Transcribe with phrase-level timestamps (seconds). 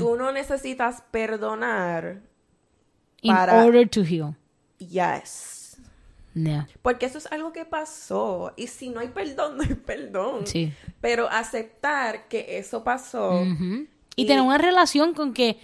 [0.00, 2.20] tú no necesitas perdonar
[3.22, 4.34] In para- order to heal.
[4.78, 5.56] yes
[6.32, 6.68] Yeah.
[6.82, 10.72] porque eso es algo que pasó y si no hay perdón no hay perdón Sí.
[11.00, 13.42] pero aceptar que eso pasó.
[13.44, 15.58] Y, Y- tener una relación con que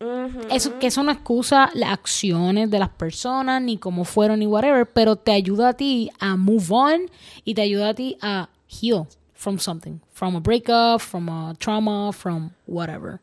[0.00, 0.40] Ujú.
[0.50, 4.86] eso, que eso no excusa las acciones de las personas, ni cómo fueron, ni whatever,
[4.88, 7.00] pero te ayuda a ti a move on
[7.44, 9.98] y te ayuda a ti a heal from something.
[10.12, 13.20] From a breakup, from a trauma, from whatever.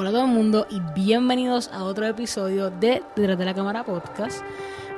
[0.00, 3.84] Hola a todo el mundo y bienvenidos a otro episodio de Detrás de la Cámara
[3.84, 4.44] Podcast.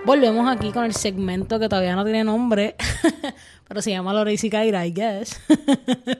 [0.05, 2.77] Volvemos aquí con el segmento que todavía no tiene nombre,
[3.67, 5.41] pero se llama Loreisa y Kaira, I guess.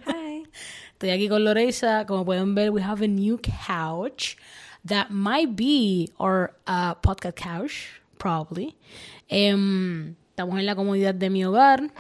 [0.07, 0.45] Hi.
[0.93, 2.07] Estoy aquí con Loreisa.
[2.07, 4.39] Como pueden ver, we have a new couch
[4.89, 8.75] that might be our uh, podcast couch, probably.
[9.29, 11.91] Em, estamos en la comodidad de mi hogar.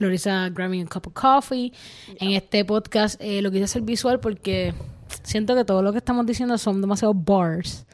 [0.00, 1.72] Loreisa grabbing a cup of coffee.
[2.18, 4.74] En este podcast eh, lo quise hacer visual porque
[5.22, 7.84] siento que todo lo que estamos diciendo son demasiado bars.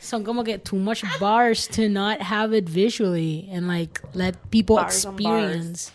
[0.00, 4.76] son como que too much bars to not have it visually and like let people
[4.76, 5.92] Bars experience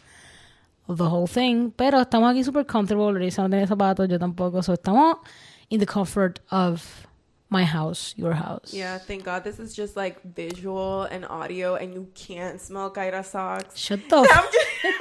[0.87, 1.71] the whole thing.
[1.71, 3.11] Pero estamos aquí super comfortable.
[3.13, 4.63] Larissa no tiene zapatos, yo tampoco.
[4.63, 5.17] So estamos
[5.69, 7.07] in the comfort of
[7.49, 8.73] my house, your house.
[8.73, 13.25] Yeah, thank God this is just like visual and audio, and you can't smell Kaira
[13.25, 13.77] socks.
[13.77, 15.00] Shut the I'm just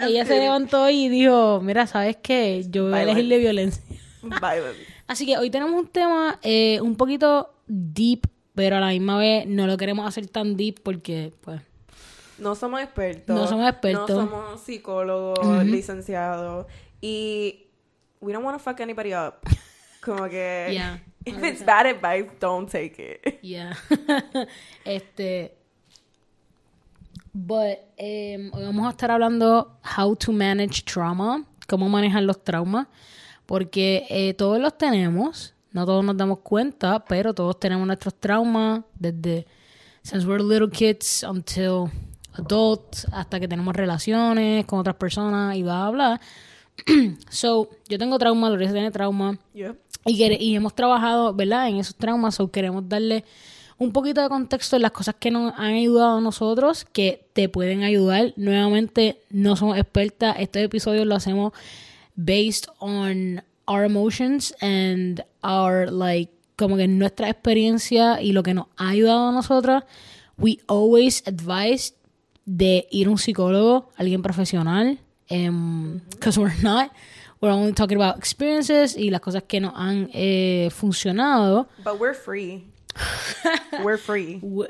[0.00, 2.64] Ella se levantó y dijo, mira, ¿sabes qué?
[2.68, 3.82] Yo voy a elegirle violencia.
[4.22, 4.80] Violence.
[5.06, 9.46] Así que hoy tenemos un tema eh, un poquito deep, pero a la misma vez
[9.46, 11.60] no lo queremos hacer tan deep porque, pues,
[12.38, 13.34] No somos expertos.
[13.34, 14.08] No somos expertos.
[14.10, 16.66] No somos psicólogos, licenciados.
[17.00, 17.66] Y
[18.20, 19.34] we don't want to fuck anybody up.
[20.00, 20.68] Como que.
[20.72, 20.98] Yeah.
[21.24, 23.40] If it's bad advice, don't take it.
[23.42, 23.74] Yeah.
[24.84, 25.56] este.
[27.38, 32.86] But em, hoy vamos a estar hablando how to manage trauma, cómo manejar los traumas,
[33.44, 38.84] porque eh, todos los tenemos, no todos nos damos cuenta, pero todos tenemos nuestros traumas
[38.98, 39.46] desde
[40.00, 41.90] since we're little kids until
[42.32, 46.18] adults, hasta que tenemos relaciones con otras personas y bla bla
[46.86, 47.16] bla.
[47.28, 49.38] so, yo tengo trauma, Lorenzo tiene trauma.
[49.52, 49.78] Yep.
[50.06, 51.68] Y, y hemos trabajado, ¿verdad?
[51.68, 53.26] En esos traumas, o queremos darle
[53.78, 57.48] un poquito de contexto en las cosas que nos han ayudado a nosotros, que te
[57.48, 58.32] pueden ayudar.
[58.36, 60.36] Nuevamente, no somos expertas.
[60.38, 61.52] Estos episodios lo hacemos
[62.14, 68.66] based on our emotions and our, like, como que nuestra experiencia y lo que nos
[68.78, 69.84] ha ayudado a nosotras.
[70.38, 71.94] We always advise
[72.46, 74.98] de ir a un psicólogo, alguien profesional,
[75.28, 76.92] because we're not.
[77.40, 81.68] We're only talking about experiences y las cosas que nos han eh, funcionado.
[81.84, 82.64] But we're free.
[83.84, 84.66] we're free We-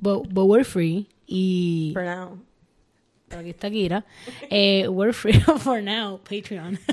[0.00, 1.06] But, but we're free.
[1.28, 2.38] Y for now.
[3.28, 4.04] por aquí está Kira.
[4.50, 6.78] Eh, we're free for now, Patreon.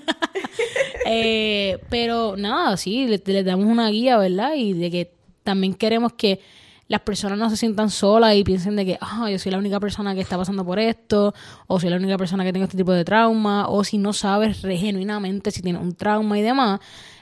[1.05, 4.53] Eh, pero nada, sí, le- les damos una guía, ¿verdad?
[4.55, 5.11] Y de que
[5.43, 6.39] también queremos que
[6.87, 9.79] las personas no se sientan solas y piensen de que, ah, yo soy la única
[9.79, 11.33] persona que está pasando por esto,
[11.67, 14.61] o soy la única persona que tengo este tipo de trauma, o si no sabes
[14.61, 16.79] re- genuinamente si tienes un trauma y demás,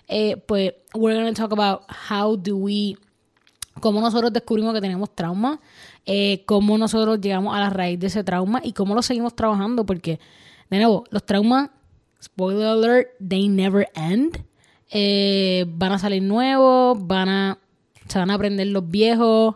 [0.08, 2.96] eh, pues we're going to talk about how do we
[3.80, 5.60] cómo nosotros descubrimos que tenemos trauma,
[6.06, 9.86] eh, cómo nosotros llegamos a la raíz de ese trauma y cómo lo seguimos trabajando,
[9.86, 10.20] porque,
[10.70, 11.70] de nuevo, los traumas,
[12.22, 14.44] spoiler alert, they never end.
[14.90, 17.60] Eh, van a salir nuevos, van a,
[18.08, 19.56] se van a aprender los viejos,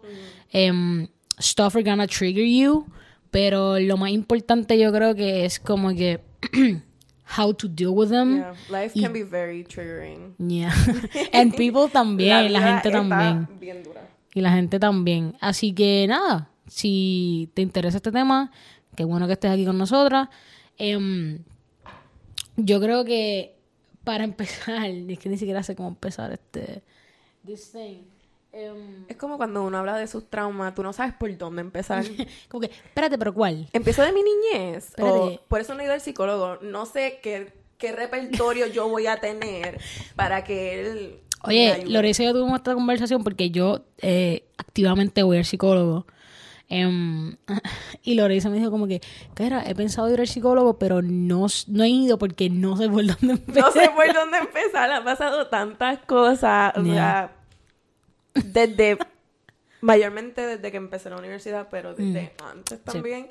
[0.52, 1.08] em,
[1.40, 2.86] stuff are gonna trigger you,
[3.32, 6.20] pero lo más importante yo creo que es como que
[7.38, 8.38] how to deal with them.
[8.38, 8.56] Yeah.
[8.70, 10.34] Life can be very triggering.
[10.38, 10.74] Yeah.
[11.34, 13.48] And people también, la, vida gente también.
[13.60, 14.01] Bien dura.
[14.34, 15.36] Y la gente también.
[15.42, 18.52] Así que nada, si te interesa este tema,
[18.96, 20.30] qué bueno que estés aquí con nosotras.
[20.78, 21.40] Em,
[22.58, 23.56] yo creo que
[24.04, 26.82] para empezar, es que ni siquiera sé cómo empezar este
[27.46, 28.04] this thing.
[28.54, 32.04] Em, Es como cuando uno habla de sus traumas, tú no sabes por dónde empezar.
[32.50, 33.68] como que, espérate, pero ¿cuál?
[33.74, 34.94] Empiezo de mi niñez.
[35.00, 36.58] o- por eso no he ido al psicólogo.
[36.62, 39.80] No sé qué, qué repertorio yo voy a tener
[40.16, 41.20] para que él.
[41.44, 41.84] Oye.
[41.88, 46.06] Lorenzo y yo tuvimos esta conversación porque yo eh, activamente voy al psicólogo.
[46.70, 47.36] Em,
[48.04, 49.02] y Lorenzo me dijo como que,
[49.34, 53.06] cara, he pensado ir al psicólogo, pero no, no he ido porque no sé por
[53.06, 53.64] dónde empezar.
[53.64, 54.92] No sé por dónde empezar.
[54.92, 56.74] Han pasado tantas cosas.
[56.78, 57.32] O sea,
[58.34, 58.98] desde.
[59.82, 63.28] mayormente desde que empecé la universidad, pero desde antes también.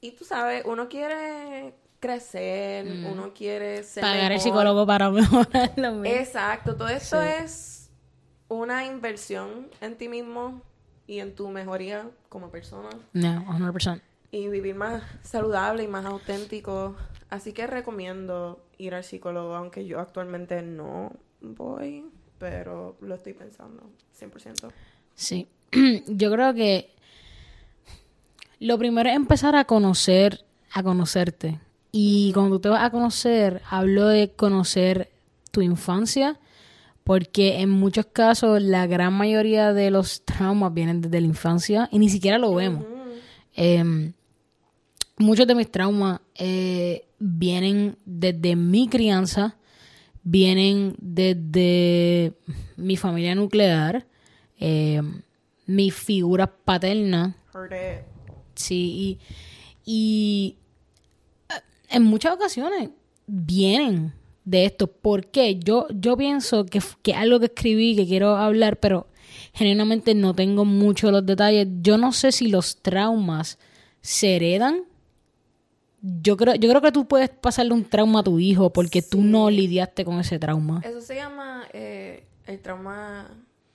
[0.00, 4.02] Y tú sabes, uno quiere crecer, uno quiere ser.
[4.02, 4.40] Pagar el mejor.
[4.42, 6.04] psicólogo para mejorar lo.
[6.04, 7.28] Exacto, todo esto Sí.
[7.44, 7.90] es
[8.48, 10.62] una inversión en ti mismo
[11.06, 12.90] y en tu mejoría como persona.
[13.12, 14.00] No, 100%.
[14.30, 16.96] y vivir más saludable y más auténtico.
[17.30, 22.04] Así que recomiendo ir al psicólogo, aunque yo actualmente no voy,
[22.38, 23.82] pero lo estoy pensando
[24.18, 24.70] 100%.
[25.14, 25.48] Sí,
[26.06, 26.94] yo creo que
[28.58, 31.60] lo primero es empezar a conocer, a conocerte.
[31.98, 35.10] Y cuando te vas a conocer, hablo de conocer
[35.50, 36.38] tu infancia,
[37.04, 41.98] porque en muchos casos la gran mayoría de los traumas vienen desde la infancia y
[41.98, 42.84] ni siquiera lo vemos.
[43.54, 44.12] Em,
[45.16, 49.56] muchos de mis traumas eh, vienen desde mi crianza,
[50.22, 52.34] vienen desde
[52.76, 54.06] mi familia nuclear,
[54.58, 55.22] em,
[55.64, 57.38] mi figura paterna.
[58.54, 59.18] Sí,
[59.86, 60.65] y, y eh,
[61.96, 62.90] en muchas ocasiones
[63.26, 64.12] vienen
[64.44, 64.86] de esto.
[64.86, 69.08] porque Yo, yo pienso que, que algo que escribí, que quiero hablar, pero
[69.52, 71.68] genuinamente no tengo mucho los detalles.
[71.82, 73.58] Yo no sé si los traumas
[74.00, 74.84] se heredan.
[76.00, 79.22] Yo creo, yo creo que tú puedes pasarle un trauma a tu hijo porque tú
[79.22, 80.80] no lidiaste con ese trauma.
[80.84, 83.28] Eso se llama eh, el trauma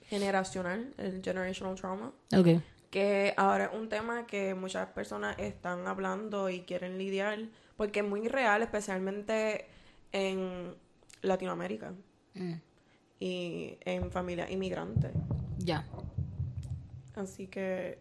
[0.06, 2.12] generacional, el generational trauma.
[2.34, 2.62] Ok.
[2.90, 7.38] Que ahora es un tema que muchas personas están hablando y quieren lidiar
[7.82, 9.66] porque es muy real, especialmente
[10.12, 10.72] en
[11.20, 11.92] Latinoamérica
[12.34, 12.52] mm.
[13.18, 15.10] y en familia inmigrante.
[15.58, 15.84] Ya.
[17.16, 17.98] Así que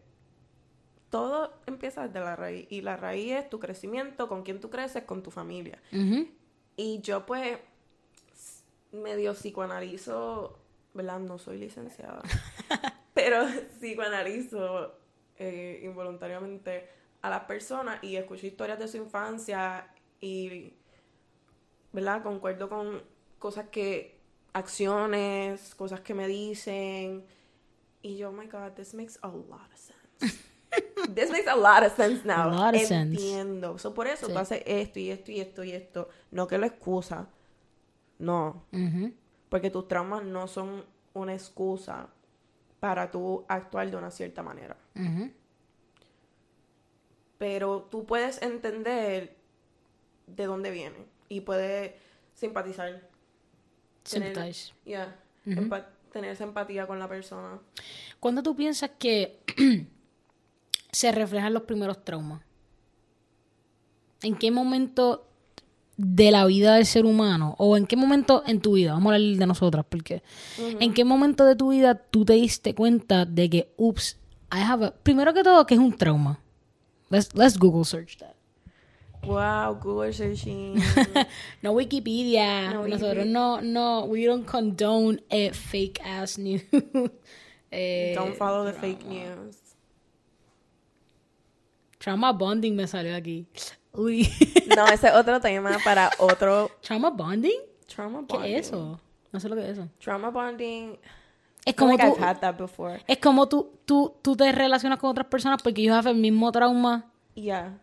[1.10, 5.02] todo empieza desde la raíz y la raíz es tu crecimiento, con quién tú creces,
[5.06, 5.82] con tu familia.
[6.78, 7.58] Y yo pues
[8.92, 10.60] medio psicoanalizo,
[10.94, 11.20] ¿verdad?
[11.22, 12.22] No soy licenciada,
[13.16, 13.48] pero
[13.80, 14.94] psicoanalizo
[15.40, 19.88] eh, involuntariamente a las personas y escucho historias de su infancia
[20.20, 20.74] y
[21.92, 22.24] ¿verdad?
[22.24, 23.02] Concuerdo con
[23.40, 24.20] cosas que,
[24.54, 27.26] acciones, cosas que me dicen.
[28.02, 30.40] Y yo, oh my God, this makes a lot of sense.
[31.14, 32.50] this makes a lot of sense now.
[32.50, 33.78] A lot of Entiendo.
[33.78, 36.10] So, por eso tú haces esto y esto y esto y esto.
[36.32, 37.28] No que lo excusa.
[38.20, 38.66] No.
[39.50, 42.08] Porque tus traumas no son una excusa
[42.80, 44.78] para tú actuar de una cierta manera.
[47.42, 49.36] Pero tú puedes entender
[50.28, 51.98] de dónde viene y puede
[52.36, 53.02] simpatizar.
[54.08, 54.36] Tener,
[56.14, 57.60] tener esa empatía con la persona.
[58.20, 59.40] ¿Cuándo tú piensas que
[60.92, 62.44] se reflejan los primeros traumas?
[64.22, 65.28] ¿En qué momento
[65.98, 67.56] de la vida del ser humano?
[67.58, 68.94] ¿O en qué momento en tu vida?
[68.94, 70.22] Vamos a hablar de nosotras, porque
[70.60, 74.20] ¿en qué momento de tu vida tú te diste cuenta de que, ups,
[74.52, 74.94] I have a...
[74.94, 76.40] Primero que todo, que es un trauma?
[77.12, 78.36] Let's, let's Google search that.
[79.24, 80.76] Wow, Google searching.
[81.62, 82.74] no Wikipedia.
[82.88, 86.64] Nosotros no, no, we don't condone eh, fake ass news.
[87.72, 89.58] eh, don't follow the fake news.
[92.00, 93.46] Trauma bonding me salió aquí.
[93.94, 94.28] Uy.
[94.76, 96.72] no, ese es otro tema para otro.
[96.82, 97.60] Trauma bonding?
[97.88, 98.42] Trauma bonding.
[98.42, 99.00] ¿Qué es eso?
[99.32, 99.88] No sé lo que es eso.
[100.00, 100.98] Trauma bonding.
[101.66, 102.18] Es como tú,
[103.08, 106.52] Es como tú, tú, tú te relacionas con otras personas porque ellos hacen el mismo
[106.52, 107.80] trauma Yeah.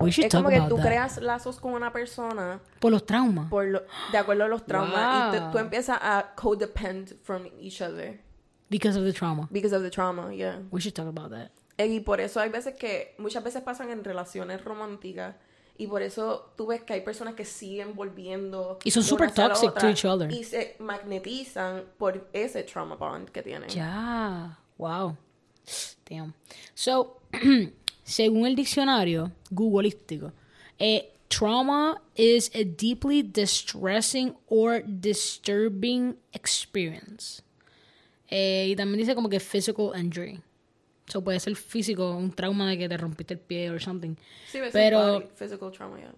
[0.00, 3.48] es como que tú creas lazos con una persona por los traumas.
[3.48, 5.36] Por de acuerdo a los traumas.
[5.36, 8.20] Y tú empiezas a codepend from each other.
[8.70, 9.48] Because of the trauma.
[9.50, 10.58] Because of the trauma, yeah.
[10.70, 11.50] We should talk about that.
[11.78, 15.36] Y por eso hay veces que, muchas veces pasan en relaciones románticas.
[15.78, 18.78] Y por eso tú ves que hay personas que siguen volviendo.
[18.84, 20.30] Y son super toxic to each other.
[20.30, 23.68] Y se magnetizan por ese trauma bond que tienen.
[23.70, 24.58] Ya.
[24.76, 25.16] Wow.
[26.08, 26.34] Damn.
[26.74, 27.20] So,
[28.08, 30.32] Según el diccionario googleístico,
[30.78, 37.42] eh, trauma is a deeply distressing or disturbing experience.
[38.30, 40.40] Eh, y también dice como que physical injury.
[41.08, 44.14] So puede ser físico, un trauma de que te rompiste el pie o something.
[44.50, 46.12] Sí, Pero physical trauma, yeah,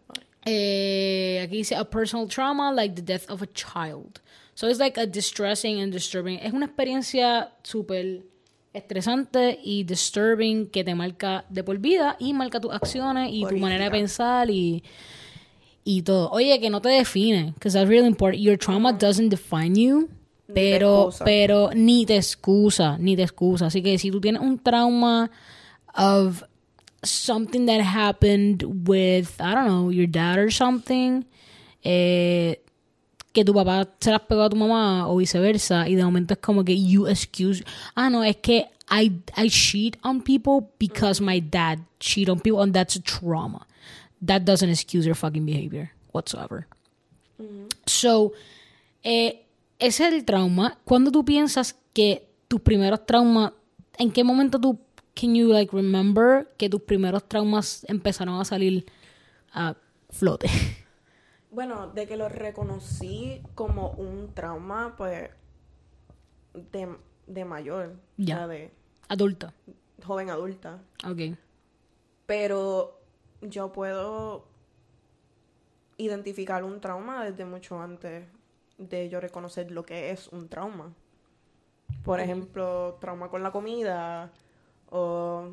[0.47, 4.21] eh, aquí dice a personal trauma like the death of a child.
[4.55, 6.39] So it's like a distressing and disturbing.
[6.43, 8.25] Es una experiencia súper
[8.73, 13.57] estresante y disturbing que te marca de por vida y marca tus acciones y tu
[13.57, 14.83] manera de pensar y,
[15.85, 16.31] y todo.
[16.31, 18.43] Oye, que no te define, because that's really important.
[18.43, 20.09] Your trauma doesn't define you,
[20.55, 23.67] pero, pero ni te excusa, ni te excusa.
[23.67, 25.31] Así que si tú tienes un trauma
[25.95, 26.43] of
[27.03, 31.25] something that happened with, I don't know, your dad or something,
[31.83, 32.61] eh,
[33.33, 36.41] que tu papá se las pegó a tu mamá o viceversa y de momento es
[36.41, 37.63] como que you excuse
[37.95, 42.61] ah no es que I I cheat on people because my dad cheat on people
[42.61, 43.67] and that's a trauma.
[44.21, 46.67] That doesn't excuse your fucking behavior whatsoever.
[47.87, 48.35] So
[49.05, 49.33] eh,
[49.81, 53.53] ese es el trauma cuando tú piensas que tus primeros traumas
[53.99, 54.79] en qué momento tú
[55.15, 58.87] can you like remember que tus primeros traumas empezaron a salir
[59.53, 59.75] a
[60.11, 60.49] flote?
[61.53, 65.31] Bueno, de que lo reconocí como un trauma, pues,
[66.55, 66.97] de,
[67.27, 67.97] de mayor.
[68.19, 68.37] Ya.
[68.37, 68.71] o sea, de
[69.09, 69.53] Adulta.
[70.05, 70.79] joven adulta.
[71.05, 71.37] Ok.
[72.27, 73.01] Pero
[73.43, 74.47] yo puedo
[75.97, 78.29] identificar un trauma desde mucho antes
[78.89, 80.93] de yo reconocer lo que es un trauma.
[82.05, 84.33] Por ejemplo, trauma con la comida
[84.91, 85.53] o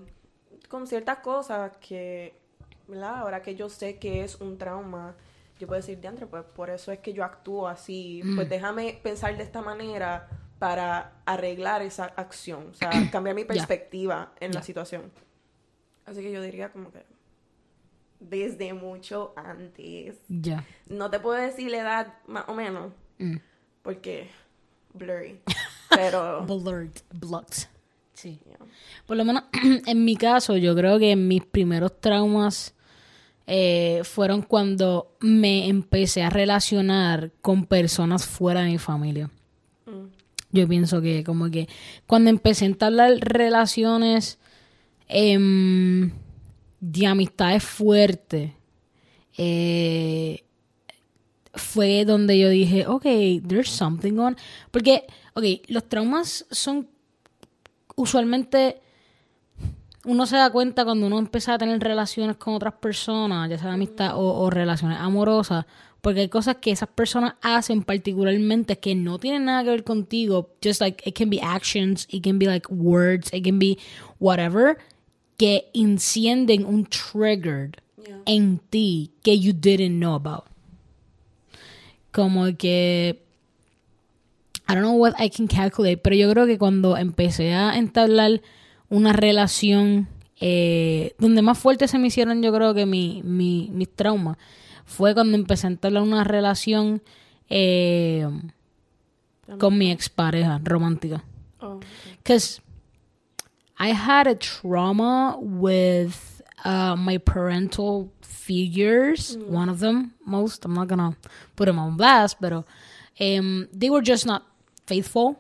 [0.69, 2.39] con ciertas cosas que,
[2.87, 3.17] ¿verdad?
[3.17, 5.15] Ahora que yo sé que es un trauma,
[5.59, 8.21] yo puedo decir, diantre, pues por eso es que yo actúo así.
[8.35, 14.33] Pues déjame pensar de esta manera para arreglar esa acción, o sea, cambiar mi perspectiva
[14.39, 15.11] en la situación.
[16.05, 17.03] Así que yo diría como que
[18.19, 20.17] desde mucho antes.
[20.27, 20.65] Ya.
[20.89, 23.37] No te puedo decir la edad más o menos, Mm.
[23.83, 24.29] porque
[24.93, 25.39] blurry.
[25.89, 26.91] Pero Blurred.
[27.13, 27.69] Blocked.
[28.13, 28.39] Sí.
[28.45, 28.57] yeah.
[29.05, 29.43] Por lo menos
[29.85, 32.73] en mi caso, yo creo que mis primeros traumas
[33.45, 39.29] eh, fueron cuando me empecé a relacionar con personas fuera de mi familia.
[39.85, 40.07] Mm.
[40.51, 41.67] Yo pienso que como que
[42.05, 44.39] cuando empecé a entablar relaciones
[45.07, 46.11] em,
[46.79, 48.51] de amistades fuertes,
[49.37, 50.43] eh,
[51.57, 53.03] fue donde yo dije, ok,
[53.47, 54.37] there's something on.
[54.71, 56.87] Porque, ok, los traumas son
[57.95, 58.79] usualmente
[60.05, 63.73] uno se da cuenta cuando uno empieza a tener relaciones con otras personas, ya sea
[63.73, 65.65] amistad o, o relaciones amorosas,
[66.01, 70.51] porque hay cosas que esas personas hacen particularmente que no tienen nada que ver contigo,
[70.63, 73.77] just like it can be actions, it can be like words, it can be
[74.19, 74.77] whatever,
[75.35, 77.71] que encienden un trigger
[78.07, 78.21] Yeah.
[78.25, 80.45] en ti que you didn't know about.
[82.17, 83.21] Como que
[84.67, 88.41] I don't know what I can calculate, pero yo creo que cuando empecé a entablar
[88.89, 90.07] una relación
[90.39, 94.37] eh, donde más fuerte se me hicieron, yo creo que mi, mi, mis traumas,
[94.83, 97.03] fue cuando empecé a entablar una relación
[97.49, 98.27] eh,
[99.59, 101.23] con mi expareja romántica.
[101.61, 101.79] Oh,
[102.21, 102.39] okay.
[103.79, 109.37] I had a trauma with uh, my parental figures.
[109.37, 110.65] One of them, most.
[110.65, 111.15] I'm not gonna
[111.55, 112.65] put them on blast, but
[113.19, 114.43] um, they were just not
[114.85, 115.39] faithful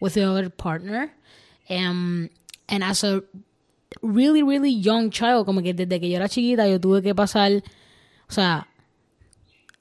[0.00, 1.12] with the other partner.
[1.68, 2.30] Um,
[2.68, 3.22] and as a
[4.02, 7.62] really, really young child, como que desde que yo era chiquita, yo tuve que pasar,
[8.28, 8.66] o sea,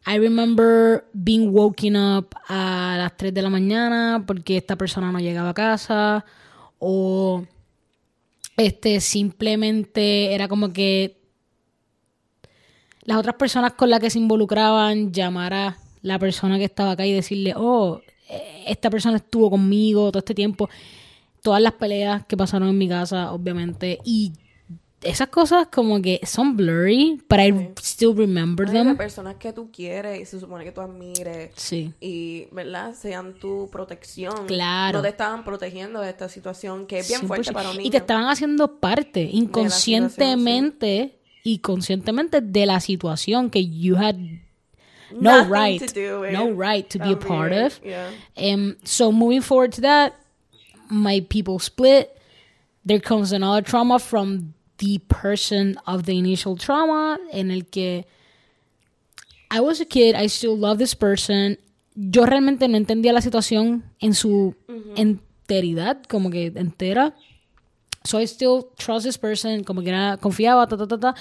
[0.06, 5.20] I remember being woken up a las 3 de la mañana porque esta persona no
[5.20, 6.26] llegaba a casa
[6.80, 7.46] o
[8.58, 11.19] este simplemente era como que
[13.10, 17.08] las otras personas con las que se involucraban llamar a la persona que estaba acá
[17.08, 20.70] y decirle, oh, eh, esta persona estuvo conmigo todo este tiempo.
[21.42, 23.98] Todas las peleas que pasaron en mi casa, obviamente.
[24.06, 24.34] Y
[25.02, 28.98] esas cosas como que son blurry, but I still remember Ay, las them.
[28.98, 31.92] personas que tú quieres y se supone que tú admires Sí.
[32.00, 32.94] y, ¿verdad?
[32.94, 34.46] Sean tu protección.
[34.46, 35.00] Claro.
[35.00, 37.54] No te estaban protegiendo de esta situación que es bien fuerte 100%.
[37.54, 37.88] para un niño.
[37.88, 41.19] Y te estaban haciendo parte inconscientemente
[41.50, 44.16] y conscientemente de la situación que you had
[45.12, 47.80] no Nothing right, to do with no right to be a part of.
[47.84, 48.12] yeah.
[48.38, 50.14] Um, so moving forward to that,
[50.90, 52.16] my people split.
[52.86, 58.04] There comes another trauma from the person of the initial trauma, en el que
[59.50, 61.58] I was a kid, I still love this person.
[61.96, 64.56] Yo realmente no entendía la situación en su
[64.96, 67.16] enteridad, como que entera.
[68.04, 71.16] So I still trust this person, como que era, confiaba, ta, ta, ta, ta.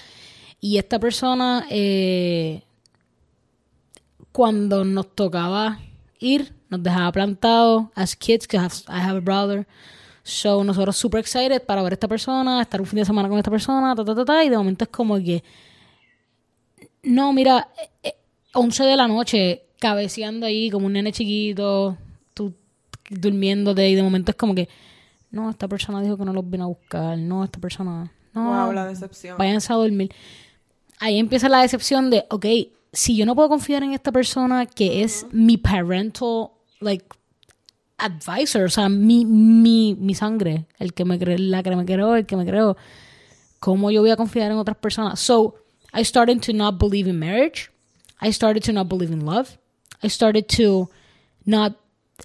[0.61, 2.63] Y esta persona, eh,
[4.33, 5.81] cuando nos tocaba
[6.21, 9.67] ir, nos dejaba plantados as kids, que I have a brother.
[10.23, 13.39] So nosotros super excited para ver a esta persona, estar un fin de semana con
[13.39, 14.45] esta persona, ta, ta, ta, ta.
[14.45, 15.43] Y de momento es como que,
[17.03, 18.15] no, mira, eh, eh,
[18.53, 21.97] 11 de la noche, cabeceando ahí como un nene chiquito,
[22.35, 22.55] tú
[23.09, 24.69] durmiéndote y de momento es como que,
[25.31, 28.73] no, esta persona dijo que no los vino a buscar, no, esta persona, no, Wow,
[28.73, 29.37] la decepción.
[29.39, 30.11] váyanse a dormir.
[31.01, 32.47] Ahí empieza la decepción de, ok,
[32.93, 37.05] si yo no puedo confiar en esta persona que es mi parental, like,
[37.99, 42.15] advisor, o sea, mi, mi, mi sangre, el que me cree, la que me creó,
[42.17, 42.77] el que me creó,
[43.61, 45.19] ¿cómo yo voy a confiar en otras personas?
[45.21, 45.57] So,
[45.93, 47.71] I started to not believe in marriage.
[48.21, 49.59] I started to not believe in love.
[50.03, 50.89] I started to
[51.45, 51.77] not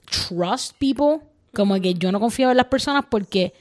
[0.09, 1.21] trust people.
[1.53, 3.53] Como que yo no confiaba en las personas porque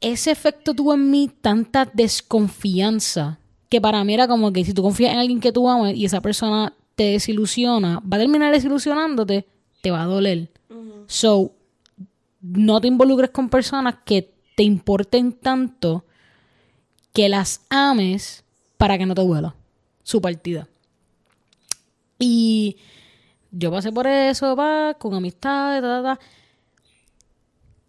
[0.00, 3.38] ese efecto tuvo en mí tanta desconfianza
[3.68, 6.04] que para mí era como que si tú confías en alguien que tú amas y
[6.04, 9.46] esa persona te desilusiona, va a terminar desilusionándote,
[9.82, 10.50] te va a doler.
[11.06, 11.52] So,
[12.40, 16.04] no te involucres con personas que te importen tanto
[17.12, 18.44] que las ames
[18.76, 19.54] para que no te duela
[20.02, 20.68] su partida.
[22.18, 22.76] Y
[23.50, 26.20] yo pasé por eso, va, con amistades, ta, ta, ta.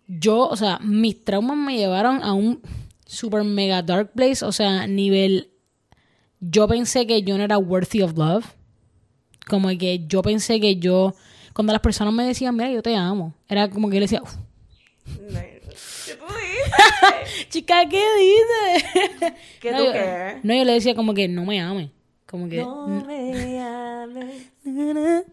[0.07, 2.61] Yo, o sea, mis traumas me llevaron a un
[3.05, 5.51] super mega dark place, o sea, nivel
[6.39, 8.45] yo pensé que yo no era worthy of love.
[9.47, 11.15] Como que yo pensé que yo,
[11.53, 14.21] cuando las personas me decían, mira, yo te amo, era como que yo le decía,
[14.23, 14.35] "Uf,
[17.49, 18.83] chica, ¿qué dices?
[19.59, 20.39] ¿Qué no, tú yo, qué?
[20.43, 21.91] no, yo le decía como que no me ame.
[22.25, 24.51] Como que, No me ames.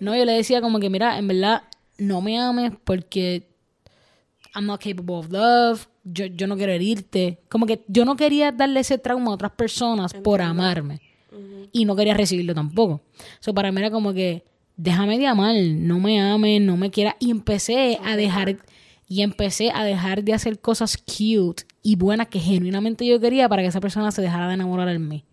[0.00, 1.62] no, yo le decía como que, mira, en verdad,
[1.98, 3.48] no me ames porque
[4.54, 5.88] I'm not capable of love.
[6.04, 7.38] Yo, yo no quiero herirte.
[7.48, 11.00] Como que yo no quería darle ese trauma a otras personas por amarme.
[11.70, 13.02] Y no quería recibirlo tampoco.
[13.40, 14.44] So, para mí era como que,
[14.76, 17.16] déjame de amar, no me ames, no me quieras.
[17.18, 18.56] Y empecé a dejar,
[19.06, 23.62] y empecé a dejar de hacer cosas cute y buenas que genuinamente yo quería para
[23.62, 25.24] que esa persona se dejara de enamorar de mí.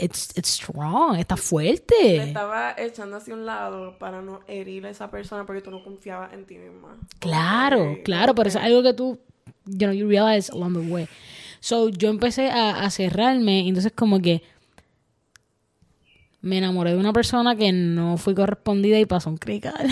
[0.00, 2.16] It's, it's strong, está Te fuerte.
[2.18, 6.32] estaba echando hacia un lado para no herir a esa persona porque tú no confiabas
[6.32, 6.96] en ti misma.
[7.18, 9.18] Claro, claro, pero eso es algo que tú,
[9.66, 11.08] you know, you realize along the way.
[11.58, 14.42] So, yo empecé a, a cerrarme, y entonces como que
[16.42, 19.88] me enamoré de una persona que no fui correspondida y pasó un crical.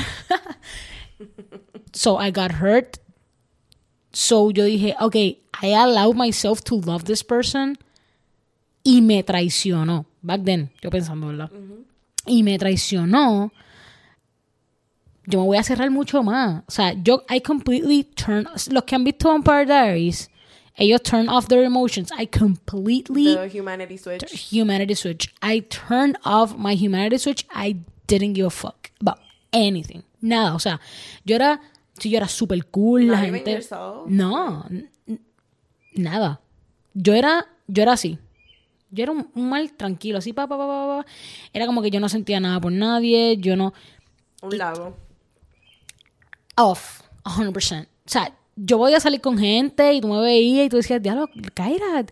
[1.92, 2.98] so, I got hurt.
[4.12, 7.76] So, yo dije, ok, I allowed myself to love this person
[8.86, 10.06] y me traicionó.
[10.22, 11.50] Back then, yo pensando, ¿verdad?
[12.26, 13.52] Y me traicionó
[15.26, 16.62] yo me voy a cerrar mucho más.
[16.66, 20.30] O sea, yo, I completely turn, los que han visto Vampire Diaries,
[20.76, 22.10] ellos turn off their emotions.
[22.16, 24.52] I completely The humanity switch.
[24.52, 25.34] humanity switch.
[25.42, 27.44] I turned off my humanity switch.
[27.52, 27.76] I
[28.06, 29.18] didn't give a fuck about
[29.52, 30.04] anything.
[30.20, 30.80] Nada, o sea,
[31.24, 31.60] yo era,
[31.98, 33.68] sí, yo era super cool, la Not even gente...
[34.06, 34.64] No,
[35.94, 36.40] nada.
[36.94, 38.18] Yo era, yo era así.
[38.90, 41.06] Yo era un, un mal tranquilo, así, pa, pa, pa, pa, pa.
[41.52, 43.74] Era como que yo no sentía nada por nadie, yo no...
[44.42, 44.96] Un lago.
[46.56, 47.84] off, 100%.
[47.84, 51.02] O sea, yo voy a salir con gente y tú me veías y tú decías,
[51.02, 52.06] diablo, Kaira,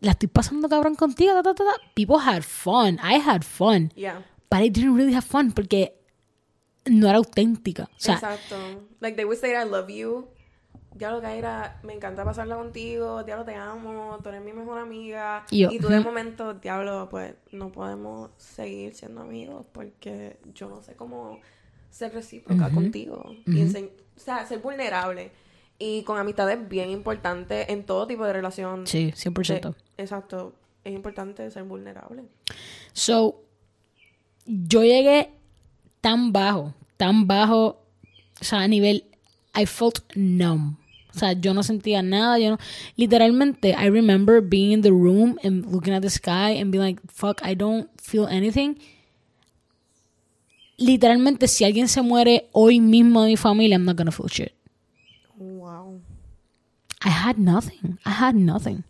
[0.00, 1.72] la estoy pasando cabrón contigo, ta, ta, ta, ta".
[1.94, 2.98] People had fun.
[3.02, 3.90] I had fun.
[3.96, 4.22] Yeah.
[4.50, 5.94] But I didn't really have fun porque
[6.86, 7.84] no era auténtica.
[7.84, 8.56] O sea, Exacto.
[9.00, 10.28] Like they would say I love you.
[10.94, 13.22] Diablo, Kaira, me encanta pasarla contigo.
[13.22, 14.18] Diablo, te amo.
[14.22, 15.44] Tú eres mi mejor amiga.
[15.50, 20.68] Y yo, y tú de momento, diablo, pues no podemos seguir siendo amigos porque yo
[20.68, 21.38] no sé cómo
[21.90, 23.22] ser recíproca contigo.
[23.46, 25.30] Y ense- o sea, ser vulnerable.
[25.78, 28.86] Y con amistades es bien importante en todo tipo de relación.
[28.86, 29.60] sí, 100%.
[29.96, 30.54] De- exacto.
[30.82, 32.24] Es importante ser vulnerable.
[32.92, 33.42] So,
[34.46, 35.30] yo llegué
[36.00, 37.82] tan bajo, tan bajo,
[38.40, 39.04] o sea, a nivel,
[39.58, 40.76] I felt numb.
[41.14, 42.58] O sea, yo no sentía nada, yo no,
[42.96, 47.00] literalmente, I remember being in the room and looking at the sky and being like,
[47.10, 48.78] fuck, I don't feel anything.
[50.78, 54.52] Literalmente, si alguien se muere hoy mismo de mi familia, I'm not gonna feel shit.
[55.36, 56.00] Wow.
[57.02, 57.98] I had nothing.
[58.04, 58.84] I had nothing.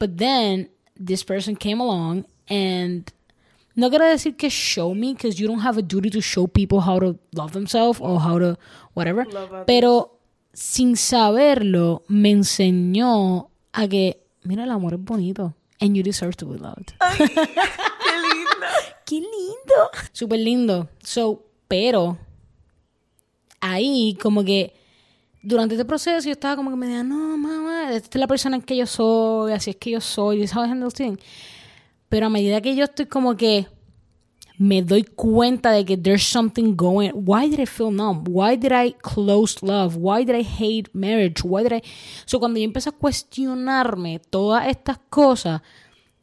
[0.00, 3.12] But then this person came along and
[3.78, 6.80] no quiero decir que show me because you don't have a duty to show people
[6.80, 8.58] how to love themselves or how to
[8.94, 9.24] whatever.
[9.68, 10.18] Pero
[10.52, 16.46] sin saberlo me enseñó a que mira el amor es bonito and you deserve to
[16.46, 16.92] be loved.
[16.98, 18.68] ¡Qué linda!
[19.06, 19.90] ¡Qué lindo!
[20.12, 20.88] Súper lindo.
[21.04, 22.18] So, pero
[23.60, 24.74] ahí como que
[25.40, 28.58] durante este proceso yo estaba como que me decía, no, mamá, esta es la persona
[28.58, 31.20] que yo soy, así es que yo soy, this is how I handle things.
[32.08, 33.66] Pero a medida que yo estoy como que
[34.58, 38.24] me doy cuenta de que there's something going, why did I feel numb?
[38.28, 39.96] Why did I close love?
[39.96, 41.42] Why did I hate marriage?
[41.44, 41.82] Why did I...
[42.24, 45.60] So cuando yo empecé a cuestionarme todas estas cosas,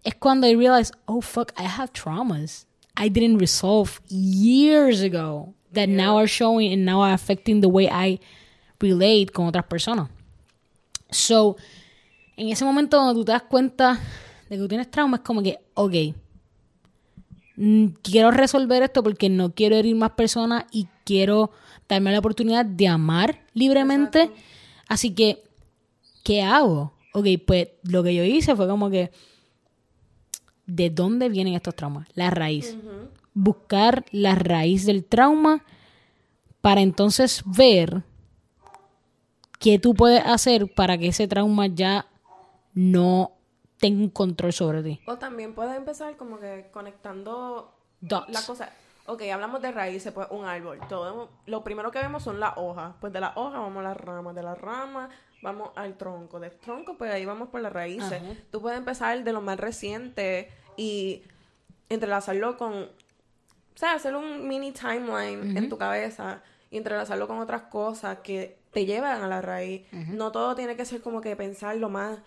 [0.04, 2.66] es cuando I realized, oh fuck, I have traumas
[2.98, 7.90] I didn't resolve years ago that now are showing and now are affecting the way
[7.90, 8.20] I
[8.80, 10.10] relate con otras personas.
[11.12, 11.58] So,
[12.38, 14.00] en ese momento donde tú te das cuenta
[14.50, 15.94] de que tú tienes trauma, es como que, ok,
[17.56, 21.52] mm, quiero resolver esto porque no quiero herir más personas y quiero
[21.88, 24.32] darme la oportunidad de amar libremente.
[24.88, 25.44] Así que,
[26.24, 26.94] ¿qué hago?
[27.14, 29.12] Ok, pues lo que yo hice fue como que,
[30.66, 32.08] ¿de dónde vienen estos traumas?
[32.14, 32.76] La raíz.
[33.34, 35.64] Buscar la raíz del trauma
[36.62, 38.04] para entonces ver
[39.60, 42.08] qué tú puedes hacer para que ese trauma ya
[42.74, 43.35] no
[43.80, 45.02] tenga un control sobre ti.
[45.06, 48.30] O también puedes empezar como que conectando Dots.
[48.30, 48.70] la cosa.
[49.06, 50.80] ok, hablamos de raíces, pues un árbol.
[50.90, 52.94] Todo, lo primero que vemos son las hojas.
[53.00, 55.10] Pues de las hojas vamos a las ramas, de las ramas
[55.42, 56.40] vamos al tronco.
[56.40, 58.22] Del tronco, pues ahí vamos por las raíces.
[58.52, 61.24] Tú puedes empezar de lo más reciente y
[61.88, 67.64] entrelazarlo con, o sea, hacer un mini timeline en tu cabeza y entrelazarlo con otras
[67.64, 69.86] cosas que te llevan a la raíz.
[69.92, 72.20] No todo tiene que ser como que pensar lo más,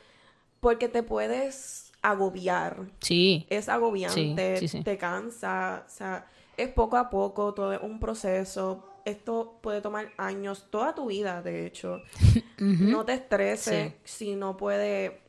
[0.61, 2.87] porque te puedes agobiar.
[3.01, 3.47] Sí.
[3.51, 8.85] Es agobiante, te cansa, o sea, es poco a poco, todo es un proceso.
[9.05, 12.03] Esto puede tomar años, toda tu vida, de hecho.
[12.61, 15.21] No te estreses si no puede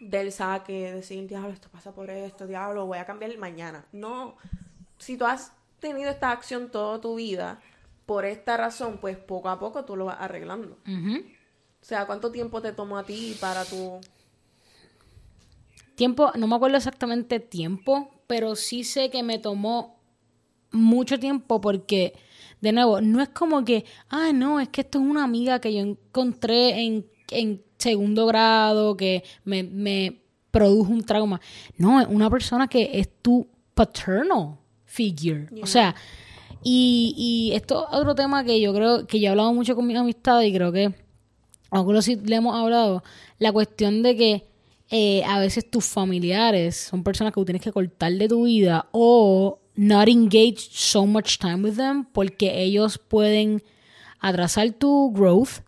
[0.00, 3.84] del saque, decir, diablo, esto pasa por esto, diablo, voy a cambiar mañana.
[3.92, 4.36] No,
[4.98, 7.60] si tú has tenido esta acción toda tu vida,
[8.06, 10.78] por esta razón, pues poco a poco tú lo vas arreglando.
[10.86, 14.00] O sea, ¿cuánto tiempo te tomó a ti para tu...
[15.94, 20.00] Tiempo, no me acuerdo exactamente tiempo, pero sí sé que me tomó
[20.72, 22.14] mucho tiempo porque,
[22.60, 25.72] de nuevo, no es como que, ah, no, es que esto es una amiga que
[25.72, 31.40] yo encontré en, en segundo grado, que me, me produjo un trauma.
[31.76, 35.48] No, es una persona que es tu paternal figure.
[35.62, 35.94] O sea,
[36.62, 39.86] y, y esto es otro tema que yo creo que yo he hablado mucho con
[39.86, 40.94] mis amistades y creo que
[41.70, 43.02] algunos sí le hemos hablado,
[43.38, 44.53] la cuestión de que
[44.90, 48.88] eh, a veces tus familiares son personas que tú tienes que cortar de tu vida
[48.92, 53.62] o not engage so much time with them porque ellos pueden
[54.20, 55.62] atrasar tu growth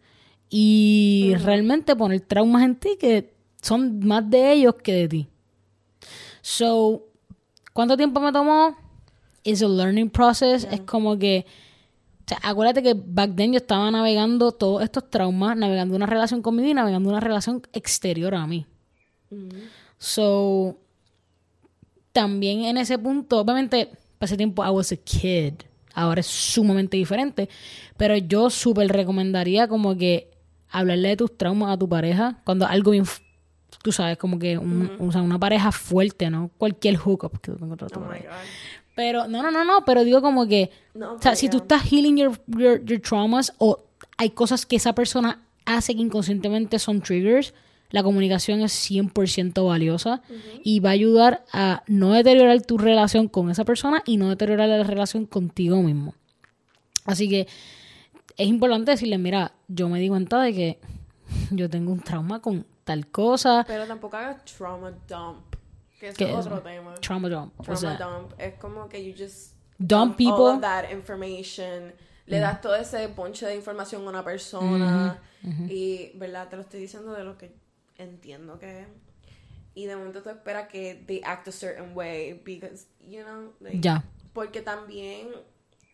[0.48, 5.28] y realmente poner traumas en ti que son más de ellos que de ti.
[6.40, 7.06] So,
[7.72, 8.76] ¿cuánto tiempo me tomó?
[9.46, 10.66] it's a learning process.
[10.70, 11.46] Es como que.
[12.20, 16.42] O sea, acuérdate que back then yo estaba navegando todos estos traumas, navegando una relación
[16.42, 18.66] con mi vida, navegando una relación exterior a mí.
[19.98, 20.76] So,
[22.12, 25.54] también en ese punto, obviamente, ese tiempo I was a kid.
[25.94, 27.48] Ahora es sumamente diferente.
[27.96, 30.30] Pero yo súper recomendaría como que
[30.68, 33.04] hablarle de tus traumas a tu pareja cuando algo bien
[33.82, 36.50] tú sabes, como que o sea, una pareja fuerte, ¿no?
[36.58, 37.78] Cualquier hookup que tú tengas.
[37.92, 38.02] Oh
[38.96, 42.16] pero, no, no, no, no, pero digo como que, o sea, si tú estás healing
[42.16, 43.78] your, your, traumas o
[44.16, 47.54] hay cosas que esa persona hace que inconscientemente son triggers,
[47.90, 50.22] la comunicación es 100% valiosa
[50.64, 54.68] y va a ayudar a no deteriorar tu relación con esa persona y no deteriorar
[54.68, 56.14] la relación contigo mismo.
[57.04, 57.46] Así que
[58.36, 60.80] es importante decirle, mira, yo me di cuenta de que
[61.50, 63.64] yo tengo un trauma con tal cosa.
[63.66, 65.56] Pero tampoco hagas trauma dump.
[65.98, 66.94] Que es otro tema.
[66.96, 67.54] Trauma dump.
[67.62, 68.32] Trauma dump.
[68.38, 70.44] Es como que you just dump, people.
[70.44, 71.92] All of that information.
[72.26, 75.18] Le das todo ese ponche de información a una persona.
[75.68, 76.48] Y, ¿verdad?
[76.48, 77.54] Te lo estoy diciendo de lo que
[77.98, 78.86] entiendo que
[79.74, 82.34] Y de momento tú esperas que they act a certain way.
[82.44, 83.52] Because, you know.
[83.80, 84.04] ya.
[84.32, 85.28] Porque también,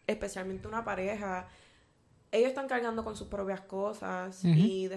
[0.07, 1.49] especialmente una pareja,
[2.31, 4.45] ellos están cargando con sus propias cosas.
[4.45, 4.91] Y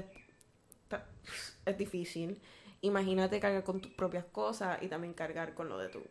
[1.66, 2.40] es difícil
[2.86, 6.02] imagínate cargar con tus propias cosas y también cargar con lo de tu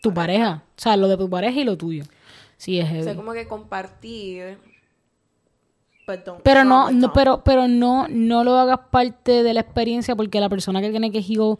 [0.00, 0.62] tu pareja.
[0.76, 2.04] O sea, lo de tu pareja y lo tuyo.
[2.56, 4.58] Sí, es O sea, como que compartir.
[6.42, 10.48] Pero no, no, pero, pero no, no lo hagas parte de la experiencia porque la
[10.48, 11.56] persona que tiene que heal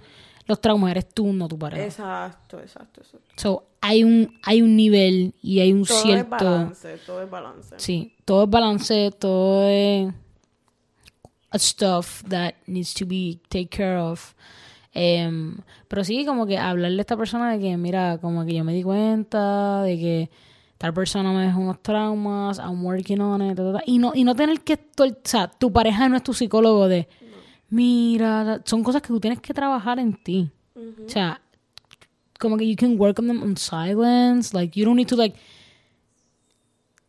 [0.46, 1.84] los traumas eres tú, no tu pareja.
[1.84, 3.28] Exacto, exacto, exacto.
[3.37, 6.37] So, hay un, hay un nivel y hay un cierto.
[6.38, 7.74] Todo es balance, todo es balance.
[7.76, 10.14] Sí, todo es balance, todo es
[11.54, 14.34] stuff that needs to be taken care of.
[14.94, 18.64] Em, pero sí, como que hablarle a esta persona de que, mira, como que yo
[18.64, 20.30] me di cuenta de que
[20.79, 24.61] tal persona me dejó unos traumas, I'm working on it, y no, y no tener
[24.61, 27.09] que, o sea, tu pareja no es tu psicólogo de,
[27.69, 30.51] mira, son cosas que tú tienes que trabajar en ti.
[30.77, 31.43] O sea,
[32.38, 35.37] como que you can work on them in silence, like, you don't need to, like,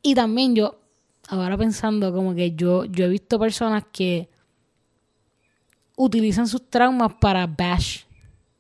[0.02, 0.80] y también yo,
[1.28, 4.30] ahora pensando como que yo, yo he visto personas que
[5.96, 8.06] utilizan sus traumas para bash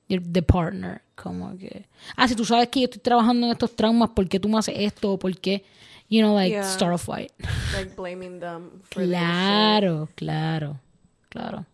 [0.10, 1.02] the partner.
[1.15, 4.39] Como que, ah, si tú sabes que yo estoy trabajando en estos traumas, ¿por qué
[4.39, 5.13] tú me haces esto?
[5.13, 5.63] ¿O por qué?
[6.10, 7.32] You know, like, start a fight.
[7.74, 10.80] Like blaming them for Claro, claro,
[11.30, 11.65] claro.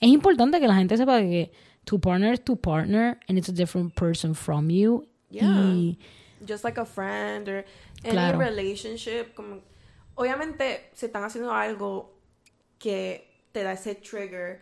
[0.00, 1.50] Es importante que la gente sepa que
[1.84, 5.06] tu partner es tu partner and it's a different person from you.
[5.30, 5.94] Yeah.
[6.46, 7.64] Just like a friend or
[8.04, 9.34] any relationship.
[9.34, 9.62] Como
[10.14, 12.14] obviamente, si están haciendo algo
[12.78, 14.60] que te da ese trigger,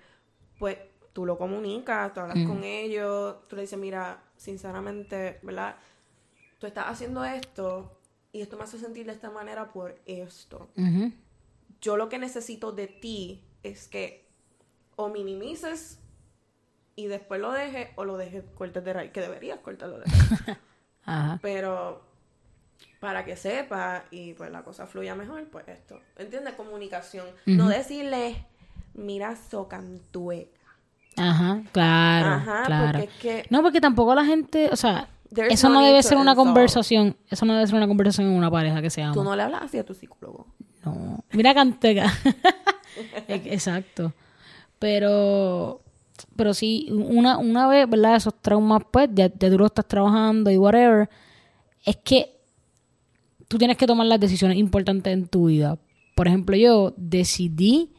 [0.58, 0.76] pues
[1.12, 2.46] tú lo comunicas, tú hablas mm.
[2.46, 5.76] con ellos, tú le dices, mira, sinceramente, ¿verdad?
[6.58, 7.98] Tú estás haciendo esto
[8.32, 10.68] y esto me hace sentir de esta manera por esto.
[11.80, 14.28] Yo lo que necesito de ti es que
[14.96, 15.98] o minimices
[16.94, 20.58] y después lo dejes o lo dejes cortes de raíz, que deberías cortarlo de raíz.
[21.42, 22.02] Pero
[23.00, 26.00] para que sepa y pues la cosa fluya mejor, pues esto.
[26.16, 26.54] ¿Entiendes?
[26.54, 27.26] Comunicación.
[27.46, 28.46] No decirle,
[28.94, 30.59] mira, socantueca.
[31.16, 32.28] Ajá, claro.
[32.28, 32.98] Ajá, claro.
[32.98, 33.46] Porque es que...
[33.50, 35.08] No, porque tampoco la gente, o sea,
[35.48, 38.80] eso no, debe ser una conversación, eso no debe ser una conversación en una pareja
[38.82, 39.14] que se ama.
[39.14, 40.46] Tú no le hablas así a tu psicólogo.
[40.84, 41.22] No.
[41.32, 42.12] Mira Canteca.
[43.28, 44.12] Exacto.
[44.78, 45.82] Pero
[46.36, 48.16] pero sí, una, una vez, ¿verdad?
[48.16, 51.08] Esos traumas, pues, ya, ya tú lo estás trabajando y whatever.
[51.84, 52.40] Es que
[53.48, 55.78] tú tienes que tomar las decisiones importantes en tu vida.
[56.14, 57.90] Por ejemplo, yo decidí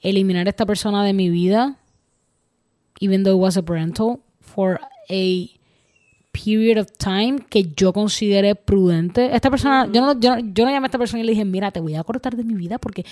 [0.00, 1.78] eliminar a esta persona de mi vida,
[3.00, 4.80] even though it was a parental, for
[5.10, 5.50] a
[6.32, 9.34] period of time que yo consideré prudente.
[9.34, 11.70] Esta persona, yo, no, yo, yo no llamé a esta persona y le dije, mira,
[11.70, 13.04] te voy a cortar de mi vida porque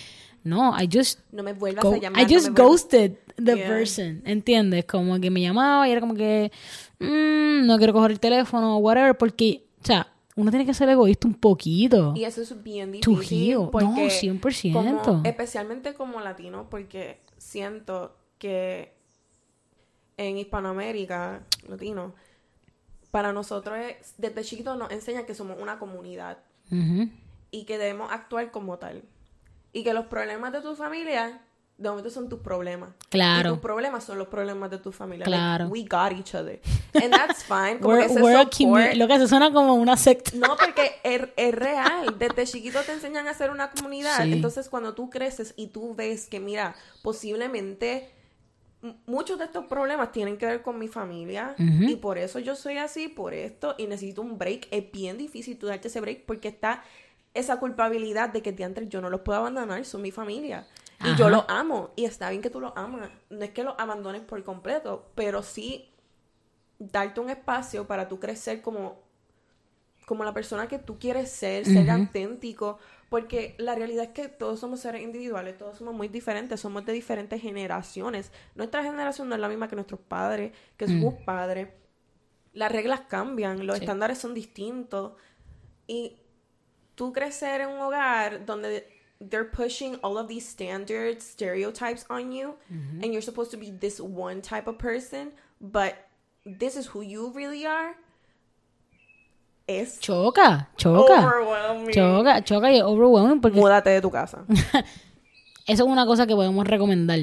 [0.44, 1.20] no, I just.
[1.32, 2.22] No me vuelvas a llamar.
[2.22, 4.22] I just ghosted the person.
[4.24, 4.84] ¿Entiendes?
[4.84, 6.52] Como que me llamaba y era como que.
[7.00, 11.26] Mm, no quiero coger el teléfono whatever porque, o sea, uno tiene que ser egoísta
[11.26, 12.12] un poquito.
[12.14, 13.56] Y eso es bien difícil.
[13.72, 15.26] Porque no, 100%.
[15.26, 18.95] especialmente como latino, porque siento que
[20.16, 22.14] en Hispanoamérica, latino,
[23.10, 23.78] para nosotros
[24.18, 26.38] desde chiquitos nos enseña que somos una comunidad
[27.50, 29.02] y que debemos actuar como tal.
[29.72, 31.40] Y que los problemas de tu familia
[31.78, 32.90] de momento son tus problemas.
[33.10, 33.50] Claro.
[33.50, 35.24] Y tus problemas son los problemas de tu familia.
[35.24, 35.68] Claro.
[35.68, 36.60] we got each other.
[36.94, 37.78] And that's fine.
[37.80, 40.32] Como Lo que se suena como una secta.
[40.34, 42.18] No, porque es, real.
[42.18, 44.26] Desde chiquito te enseñan a ser una comunidad.
[44.26, 48.10] Entonces, cuando tú creces y tú ves que, mira, posiblemente
[49.06, 52.78] muchos de estos problemas tienen que ver con mi familia y por eso yo soy
[52.78, 54.68] así, por esto, y necesito un break.
[54.70, 56.82] Es bien difícil tú darte ese break porque está
[57.34, 60.66] esa culpabilidad de que antes yo no los puedo abandonar, son mi familia.
[61.04, 63.10] Y yo los amo, y está bien que tú los amas.
[63.28, 65.90] No es que los abandones por completo, pero sí
[66.78, 68.98] darte un espacio para tú crecer como,
[70.06, 74.58] como la persona que tú quieres ser, ser auténtico, porque la realidad es que todos
[74.58, 78.32] somos seres individuales, todos somos muy diferentes, somos de diferentes generaciones.
[78.54, 81.24] Nuestra generación no es la misma que nuestros padres, que sus mm.
[81.24, 81.68] padres.
[82.52, 85.12] Las reglas cambian, los estándares son distintos.
[85.86, 86.16] Y
[86.96, 88.88] tú crecer en un hogar donde
[89.20, 94.00] they're pushing all of these standards, stereotypes on you, and you're supposed to be this
[94.00, 95.94] one type of person, but
[96.44, 97.94] this is who you really are
[99.66, 101.32] es choca, choca.
[101.92, 104.44] Choca, choca y overwhelming porque múdate de tu casa.
[105.66, 107.18] Eso es una cosa que podemos recomendar.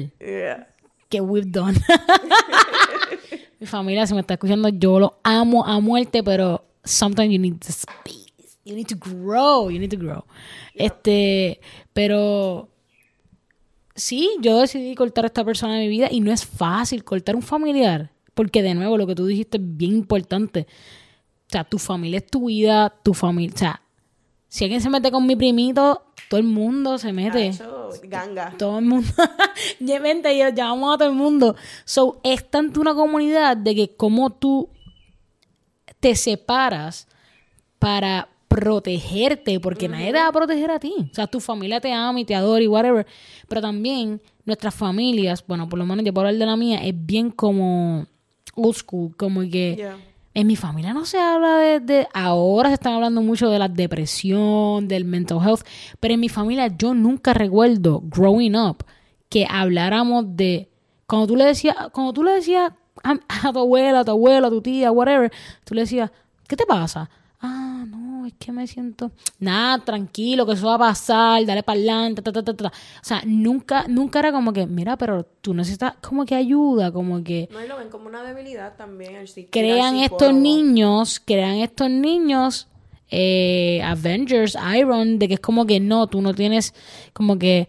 [1.08, 1.78] Que we've done.
[3.60, 7.62] Mi familia, si me está escuchando, yo lo amo a muerte, pero sometimes you need
[7.62, 8.58] space.
[8.64, 9.70] You need to grow.
[9.70, 10.24] You need to grow.
[10.74, 11.60] Este,
[11.94, 12.68] pero
[13.94, 17.36] sí, yo decidí cortar a esta persona de mi vida y no es fácil cortar
[17.36, 18.10] un familiar.
[18.34, 20.66] Porque de nuevo, lo que tú dijiste es bien importante
[21.46, 23.54] o sea, tu familia es tu vida, tu familia.
[23.54, 23.82] O sea,
[24.48, 27.52] si alguien se mete con mi primito, todo el mundo se mete.
[28.04, 28.54] ganga.
[28.56, 29.08] Todo el mundo.
[29.80, 31.56] Vente, llamamos a todo el mundo.
[31.84, 34.68] So, es tanto una comunidad de que como tú
[36.00, 37.08] te separas
[37.78, 40.94] para protegerte, porque nadie te va a proteger a ti.
[41.10, 43.06] O sea, tu familia te ama y te adora y whatever.
[43.48, 46.94] Pero también nuestras familias, bueno, por lo menos yo puedo hablar de la mía, es
[46.94, 48.06] bien como
[48.54, 49.90] old school, como que.
[50.34, 54.88] En mi familia no se habla de, Ahora se están hablando mucho de la depresión,
[54.88, 55.62] del mental health,
[56.00, 58.84] pero en mi familia yo nunca recuerdo, growing up,
[59.28, 60.68] que habláramos de...
[61.06, 63.14] Cuando tú le decías, cuando tú le decías a,
[63.48, 65.30] a tu abuela, a tu abuela, a tu tía, whatever,
[65.64, 66.10] tú le decías,
[66.48, 67.08] ¿qué te pasa?
[67.44, 67.73] ah,
[68.24, 72.22] no, es que me siento, nada, tranquilo, que eso va a pasar, dale para adelante,
[72.22, 72.68] ta, ta, ta, ta.
[72.68, 72.70] O
[73.02, 77.48] sea, nunca, nunca era como que, mira, pero tú necesitas como que ayuda, como que...
[77.52, 79.16] No, y lo ven como una debilidad también.
[79.16, 82.68] El crean estos niños, crean estos niños,
[83.10, 86.74] eh, Avengers, Iron, de que es como que no, tú no tienes
[87.12, 87.68] como que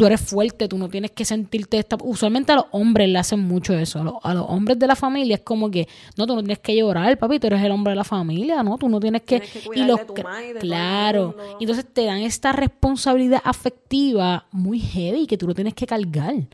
[0.00, 1.98] tú eres fuerte, tú no tienes que sentirte esta...
[2.02, 4.18] Usualmente a los hombres le hacen mucho eso.
[4.22, 5.86] A los, hombres de la familia es como que,
[6.16, 8.78] no, tú no tienes que llorar, papi, tú eres el hombre de la familia, ¿no?
[8.78, 9.42] Tú no tienes que...
[9.74, 10.14] y los, tu
[10.58, 11.36] claro.
[11.58, 16.46] Y entonces te dan esta responsabilidad afectiva muy heavy que tú lo tienes que cargar.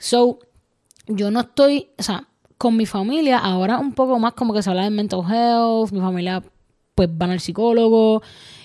[0.00, 0.40] So,
[1.06, 4.70] yo no estoy, o sea, con mi familia ahora un poco más como que se
[4.70, 6.42] habla de mental health, mi familia
[6.96, 8.20] pues van al psicólogo,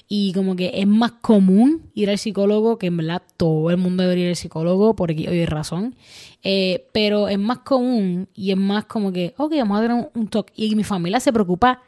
[0.07, 4.03] y como que es más común ir al psicólogo, que en verdad todo el mundo
[4.03, 5.95] debería ir al psicólogo por aquí hay razón.
[6.43, 10.27] Eh, pero es más común y es más como que, ok, vamos a tener un,
[10.27, 10.53] toque.
[10.55, 11.81] Y mi familia se preocupa.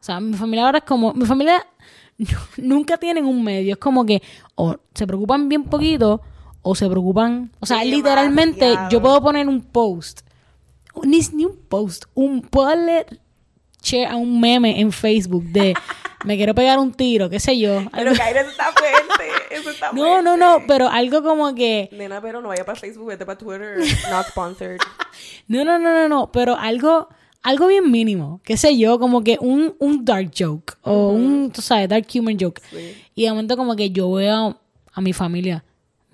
[0.00, 1.66] O sea, mi familia ahora es como, mi familia
[2.58, 3.72] nunca tienen un medio.
[3.72, 4.22] Es como que
[4.54, 6.20] o se preocupan bien poquito
[6.62, 7.50] o se preocupan.
[7.60, 10.20] O sea, literalmente yo puedo poner un post.
[11.02, 12.04] Ni, ni un post.
[12.14, 13.06] Un, puedo darle
[13.82, 15.74] share a un meme en Facebook de
[16.24, 17.84] me quiero pegar un tiro, qué sé yo.
[17.92, 19.30] Pero que aire está fuerte.
[19.50, 21.88] Eso está no, no, no, pero algo como que.
[21.92, 23.78] Nena, pero no vaya para Facebook, vete para Twitter.
[24.10, 24.80] Not sponsored.
[25.48, 27.08] no, no, no, no, no, pero algo
[27.42, 31.62] algo bien mínimo, qué sé yo, como que un, un dark joke o un, tú
[31.62, 32.60] sabes, dark humor joke.
[33.14, 34.60] Y de momento como que yo veo
[34.92, 35.64] a, mi familia,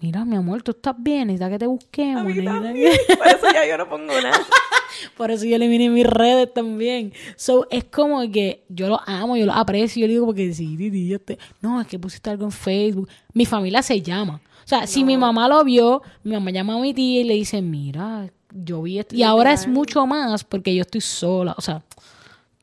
[0.05, 2.25] mira, mi amor, tú estás bien, necesitas que te busquemos.
[2.35, 4.39] Por eso ya yo no pongo nada.
[5.17, 7.15] Por eso yo eliminé mis redes también.
[7.37, 10.03] So, es como que yo lo amo, yo lo aprecio.
[10.03, 11.39] Yo digo, porque sí, Titi, yo te...
[11.63, 13.09] No, es que pusiste algo en Facebook.
[13.33, 14.43] Mi familia se llama.
[14.63, 17.35] O sea, si mi mamá lo vio, mi mamá llama a mi tía y le
[17.35, 19.17] dice, mira, yo vi esto.
[19.17, 21.55] Y ahora es mucho más porque yo estoy sola.
[21.57, 21.83] O sea,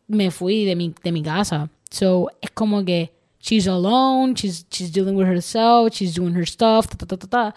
[0.08, 1.72] me fui de mi, de mi casa.
[1.90, 6.88] So, es como que she's alone, she's, she's dealing with herself, she's doing her stuff,
[6.88, 7.56] ta, ta, ta, ta, ta.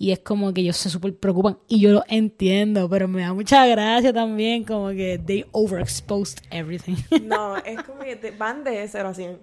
[0.00, 1.58] Y es como que ellos se súper preocupan.
[1.66, 6.94] Y yo lo entiendo, pero me da mucha gracia también, como que they overexposed everything.
[7.22, 9.38] No, es como que van de 0 a 100.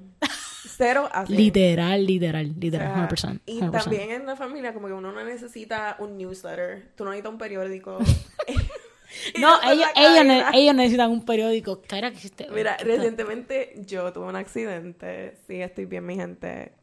[0.78, 1.38] 0 a 100.
[1.38, 6.17] Literal, literal, literal, 100%, Y también en la familia, como que uno no necesita un
[6.17, 8.00] newsletter, tú no necesitas un periódico.
[9.39, 11.82] no, ellos, ellos, ellos, necesitan un periódico.
[11.82, 12.47] que existe?
[12.51, 15.38] Mira, recientemente yo tuve un accidente.
[15.47, 16.73] Sí, estoy bien, mi gente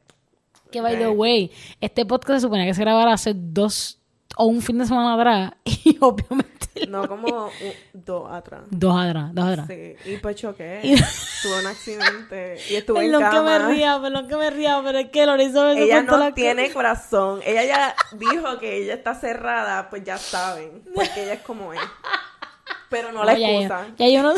[0.72, 4.00] que, by the way, este podcast se suponía que se grabara hace dos
[4.36, 5.52] o un fin de semana atrás
[5.84, 6.51] y obviamente...
[6.88, 7.50] No, como
[7.92, 8.62] dos atrás.
[8.70, 9.66] Dos atrás, dos atrás.
[9.68, 10.80] Sí, y pues choqué.
[11.42, 13.30] Tuve un accidente y estuve en cama.
[13.30, 16.70] que me ría, perdón que me ría, pero es que Lorenzo me Ella no tiene
[16.72, 17.40] corazón.
[17.44, 21.80] Ella ya dijo que ella está cerrada, pues ya saben, porque ella es como es.
[22.88, 23.86] Pero no, la excusa.
[23.98, 24.34] Ya, ya yo no...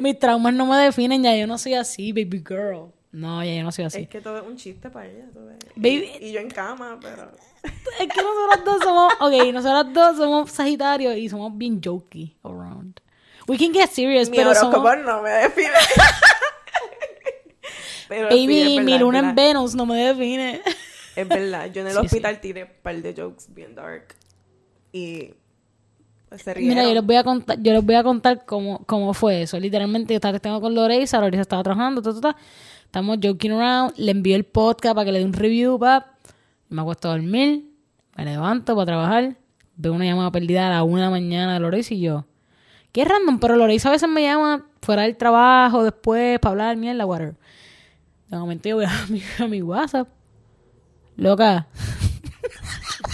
[0.00, 2.92] Mis traumas no me definen, ya yo no soy así, baby girl.
[3.12, 4.02] No, ya yo no soy así.
[4.02, 5.26] Es que todo es un chiste para ella.
[5.32, 6.10] Todo Baby.
[6.20, 7.30] Y, yo en cama, pero.
[7.62, 9.12] Es que nosotros dos somos.
[9.20, 13.00] Ok, nosotros dos somos Sagitarios y somos bien jokey around.
[13.48, 14.54] We can get serious, mi pero.
[14.54, 14.82] somos...
[15.04, 15.68] no me define.
[18.08, 20.62] pero Baby, mi luna en Venus no me define.
[21.16, 21.70] es verdad.
[21.72, 24.14] Yo en el hospital tiré un par de jokes bien dark.
[24.92, 25.34] Y.
[26.28, 29.12] Pues, se Mira, yo les voy a contar, yo les voy a contar cómo, cómo
[29.12, 29.58] fue eso.
[29.58, 32.36] Literalmente, yo estaba tengo con Loreisa, Loreisa estaba trabajando, ta, ta, ta.
[32.84, 33.94] Estamos joking around.
[33.96, 36.11] Le envío el podcast para que le dé un review, pap.
[36.72, 37.66] Me acuesto a dormir.
[38.16, 39.36] Me levanto para trabajar.
[39.76, 42.26] Veo una llamada perdida a la una de la mañana de Lorenzo y yo.
[42.92, 47.06] Qué random, pero Lorenzo a veces me llama fuera del trabajo, después, para hablar mierda,
[47.06, 47.36] whatever.
[48.28, 50.08] De momento yo voy a mi, a mi WhatsApp.
[51.16, 51.68] Loca.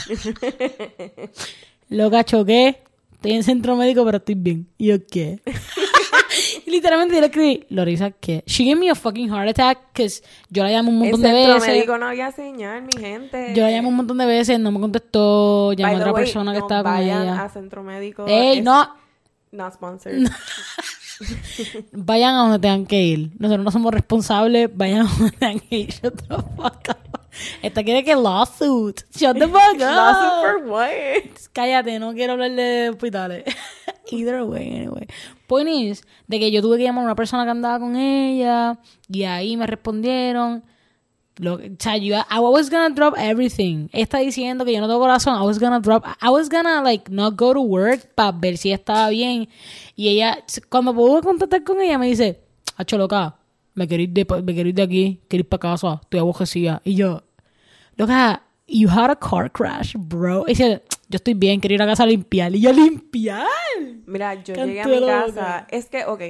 [1.88, 2.82] Loca, choqué.
[3.14, 4.68] Estoy en centro médico, pero estoy bien.
[4.78, 5.40] ¿Y yo qué?
[6.68, 8.42] Literalmente yo le escribí, Lorisa, ¿qué?
[8.46, 11.66] She gave me a fucking heart attack, because yo la llamo un montón de veces.
[11.66, 13.52] médico no había señal, mi gente.
[13.54, 16.58] Yo la llamo un montón de veces, no me contestó, llamé a otra persona que
[16.58, 17.44] estaba con ella.
[17.44, 18.26] a centro médico.
[18.26, 18.94] Ey, no.
[19.50, 20.28] Not sponsored.
[21.92, 23.30] vayan a donde tengan que ir.
[23.38, 25.90] Nosotros no somos responsables, vayan a donde tengan que ir.
[25.90, 27.20] Shut the fuck up.
[27.62, 29.02] Esta quiere que lawsuit.
[29.16, 29.80] Shut the fuck up.
[29.80, 30.90] lawsuit for what?
[31.52, 33.44] Cállate, no quiero hablar de hospitales.
[34.10, 35.06] Either way, anyway.
[35.48, 38.78] Point is, de que yo tuve que llamar a una persona que andaba con ella
[39.08, 40.62] y ahí me respondieron.
[41.36, 43.88] Lo, o sea, yo, I was gonna drop everything.
[43.92, 45.40] está diciendo que yo no tengo corazón.
[45.40, 48.72] I was gonna drop, I was gonna like not go to work para ver si
[48.72, 49.48] estaba bien.
[49.96, 52.40] Y ella, cuando pude contactar con ella, me dice,
[52.76, 53.36] hacho loca,
[53.74, 56.82] me queréis de, me queréis de aquí, queréis para casa, estoy abojecida.
[56.84, 57.22] Y yo,
[57.96, 60.44] loca, you had a car crash, bro.
[60.46, 62.54] Y dice, yo estoy bien, quiero ir a casa a limpiar.
[62.54, 63.46] Y yo, ¿limpiar?
[64.06, 65.66] Mira, yo llegué a mi casa.
[65.70, 66.22] Es que, ok,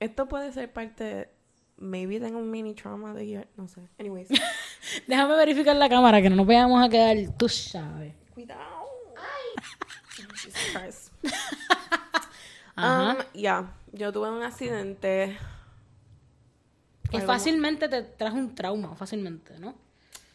[0.00, 1.28] esto puede ser parte
[1.76, 3.82] Maybe tengo un mini trauma de ir, no sé.
[3.98, 4.28] Anyways.
[5.08, 8.14] Déjame verificar la cámara que no nos vayamos a quedar, tú sabes.
[8.32, 8.86] Cuidado.
[9.16, 10.24] Ay.
[10.36, 11.10] Jesus
[12.76, 15.36] um, ya, yo tuve un accidente.
[17.10, 19.74] Que fácilmente te trajo un trauma, fácilmente, ¿no?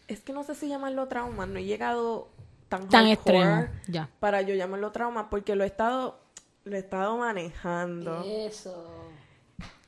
[0.08, 2.30] Es que no sé si llamarlo trauma, no he llegado
[2.70, 4.10] tan, tan extremo ya.
[4.20, 6.20] para yo llamarlo trauma porque lo he estado
[6.64, 8.24] lo he estado manejando.
[8.24, 9.12] Eso.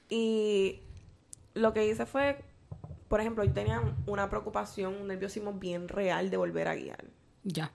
[0.09, 0.81] Y
[1.53, 2.43] lo que hice fue,
[3.07, 7.05] por ejemplo, yo tenía una preocupación, un nerviosismo bien real de volver a guiar.
[7.43, 7.71] Ya.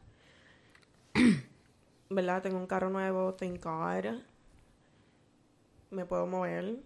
[2.11, 2.43] ¿Verdad?
[2.43, 4.21] Tengo un carro nuevo, tengo God.
[5.91, 6.77] Me puedo mover.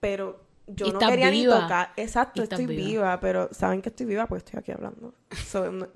[0.00, 1.92] Pero yo no quería ni tocar.
[1.96, 3.20] Exacto, estoy viva.
[3.20, 5.14] pero saben que estoy viva pues estoy aquí hablando.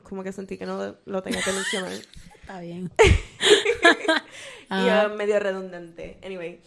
[0.02, 1.92] como que sentí que no lo tenía que mencionar.
[2.40, 2.90] Está bien.
[4.70, 6.18] y medio redundante.
[6.24, 6.60] Anyway.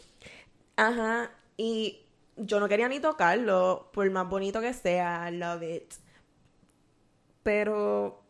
[0.76, 1.32] Ajá.
[1.58, 2.00] Y
[2.36, 5.94] yo no quería ni tocarlo, por más bonito que sea, love it.
[7.44, 8.24] Pero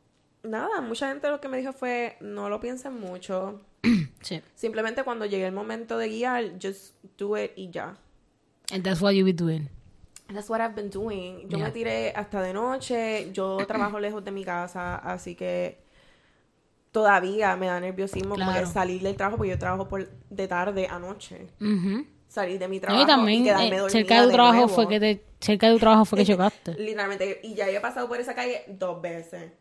[0.44, 3.62] nada, mucha gente lo que me dijo fue, no lo piensen mucho.
[4.24, 4.42] Sí.
[4.56, 7.98] Simplemente cuando llegue el momento de guiar, just do it y ya.
[8.74, 9.70] And that's what you be doing.
[10.34, 11.48] That's what I've been doing.
[11.50, 11.66] Yo Yeah.
[11.66, 13.32] me tiré hasta de noche.
[13.34, 15.78] Yo trabajo lejos de mi casa, así que
[16.92, 18.66] todavía me da nerviosismo Claro.
[18.68, 21.48] salir del trabajo, porque yo trabajo por de tarde a noche.
[21.62, 22.06] Ujú.
[22.28, 24.74] Salir de mi trabajo y también quedarme eh, dormida cerca de tu trabajo nuevo.
[24.76, 26.74] fue que te, cerca de tu trabajo fue que chocaste.
[26.76, 29.52] Literalmente, y ya he pasado por esa calle dos veces.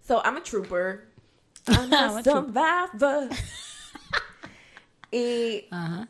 [0.00, 1.08] So, I'm a trooper.
[1.68, 2.52] I'm a I'm a trooper.
[2.54, 3.28] survivor.
[5.10, 6.08] y Ajá.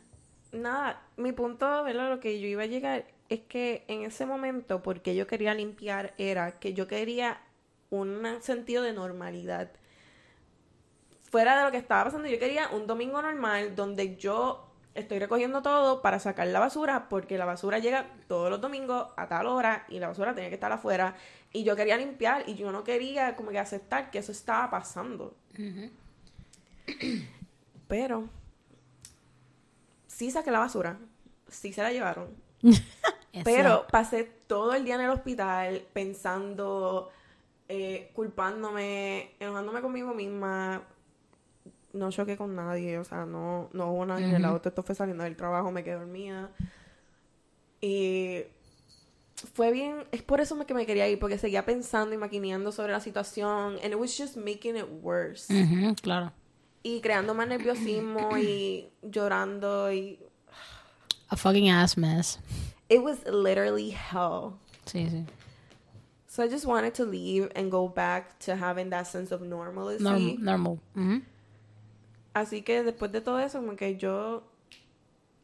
[0.51, 2.09] Nada, mi punto, ¿verdad?
[2.09, 6.13] Lo que yo iba a llegar es que en ese momento, porque yo quería limpiar,
[6.17, 7.41] era que yo quería
[7.89, 9.71] un sentido de normalidad.
[11.29, 15.61] Fuera de lo que estaba pasando, yo quería un domingo normal donde yo estoy recogiendo
[15.61, 19.85] todo para sacar la basura, porque la basura llega todos los domingos a tal hora
[19.89, 21.15] y la basura tenía que estar afuera.
[21.53, 25.35] Y yo quería limpiar y yo no quería como que aceptar que eso estaba pasando.
[27.87, 28.29] Pero
[30.17, 30.97] sí saqué la basura,
[31.47, 32.29] sí se la llevaron.
[33.43, 37.11] Pero pasé todo el día en el hospital pensando,
[37.69, 40.81] eh, culpándome, enojándome conmigo misma.
[41.93, 44.69] No choqué con nadie, o sea, no, no hubo nadie en el auto.
[44.69, 46.49] Esto fue saliendo del trabajo, me quedé dormida.
[47.79, 48.43] Y
[49.53, 52.91] fue bien, es por eso que me quería ir, porque seguía pensando y maquineando sobre
[52.91, 53.77] la situación.
[53.83, 55.53] And it was just making it worse.
[56.01, 56.33] Claro.
[56.87, 60.17] Y creando más nerviosismo y llorando y...
[61.27, 62.39] A fucking ass mess.
[62.87, 64.53] It was literally hell.
[64.85, 65.25] Sí, sí.
[66.27, 70.01] So I just wanted to leave and go back to having that sense of normalcy.
[70.01, 70.79] Norm- normal.
[70.95, 71.21] Ujú.
[72.33, 74.43] Así que después de todo eso, como que yo,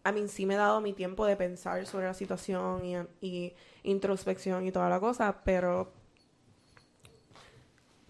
[0.05, 3.53] a mí sí me he dado mi tiempo de pensar sobre la situación y, y
[3.83, 5.91] introspección y toda la cosa, pero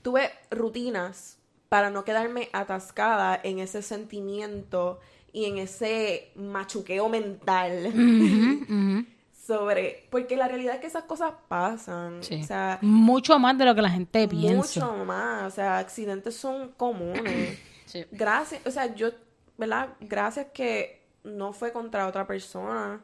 [0.04, 1.40] tuve rutinas
[1.74, 5.00] para no quedarme atascada en ese sentimiento
[5.32, 7.92] y en ese machuqueo mental
[9.48, 12.42] sobre, porque la realidad es que esas cosas pasan, Sí.
[12.44, 14.86] o sea, Mucho más de lo que la gente piensa.
[14.86, 17.58] mucho más, o sea, accidentes son comunes.
[17.88, 18.06] Sí.
[18.12, 19.10] Gracias, o sea, yo,
[19.58, 19.90] ¿verdad?
[20.00, 23.02] Gracias que no fue contra otra persona.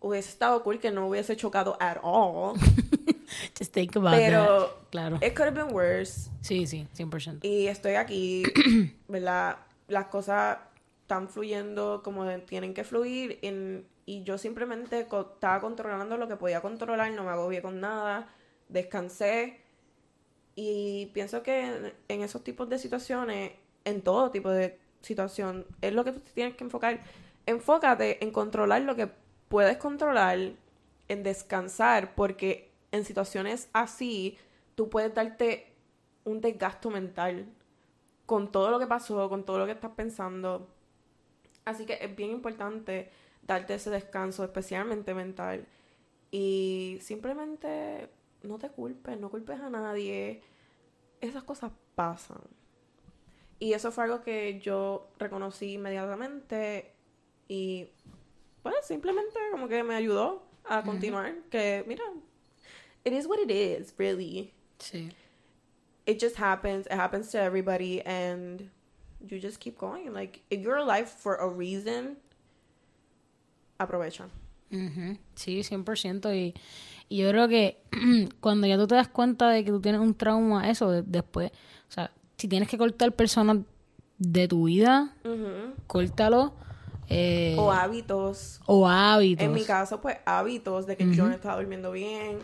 [0.00, 2.54] Hubiese estado cool que no hubiese chocado at all.
[3.58, 4.90] Just think about Pero that.
[4.90, 5.16] Claro.
[5.22, 6.30] it could have been worse.
[6.40, 7.40] Sí, sí, 100%.
[7.44, 8.42] Y estoy aquí,
[9.08, 9.58] ¿verdad?
[9.88, 10.58] Las cosas
[11.02, 13.38] están fluyendo como tienen que fluir.
[13.42, 17.78] en- y yo simplemente co- estaba controlando lo que podía controlar, no me agobié con
[17.80, 18.26] nada,
[18.70, 19.60] descansé.
[20.56, 23.52] Y pienso que en, en esos tipos de situaciones,
[23.84, 27.00] en todo tipo de situación, es lo que tú tienes que enfocar.
[27.46, 29.08] Enfócate en controlar lo que
[29.48, 30.38] puedes controlar,
[31.08, 34.38] en descansar, porque en situaciones así
[34.74, 35.74] tú puedes darte
[36.24, 37.46] un desgasto mental
[38.26, 40.68] con todo lo que pasó, con todo lo que estás pensando.
[41.64, 43.10] Así que es bien importante
[43.42, 45.66] darte ese descanso, especialmente mental.
[46.30, 48.10] Y simplemente
[48.42, 50.42] no te culpes, no culpes a nadie.
[51.20, 52.42] Esas cosas pasan.
[53.58, 56.92] Y eso fue algo que yo reconocí inmediatamente
[57.48, 57.88] y
[58.62, 61.34] pues simplemente como que me ayudó a continuar.
[61.50, 62.04] Que mira,
[63.08, 64.52] it is what it is, really.
[64.78, 65.10] Sí.
[66.06, 66.86] It just happens.
[66.86, 68.70] It happens to everybody and
[69.28, 70.12] you just keep going.
[70.14, 72.16] Like if you're alive for a reason,
[73.78, 74.28] aprovecha.
[74.70, 76.32] Ujú, Sí, 100%.
[76.34, 76.54] Y,
[77.08, 77.78] y yo creo que
[78.40, 81.50] cuando ya tú te das cuenta de que tú tienes un trauma, eso de- después,
[81.88, 83.58] o sea, si tienes que cortar personas
[84.18, 85.74] de tu vida, Ujú.
[85.86, 86.52] córtalo.
[87.10, 88.60] eh, O hábitos.
[88.66, 89.44] o hábitos.
[89.46, 92.38] En mi caso, pues hábitos de que yo no estaba durmiendo bien.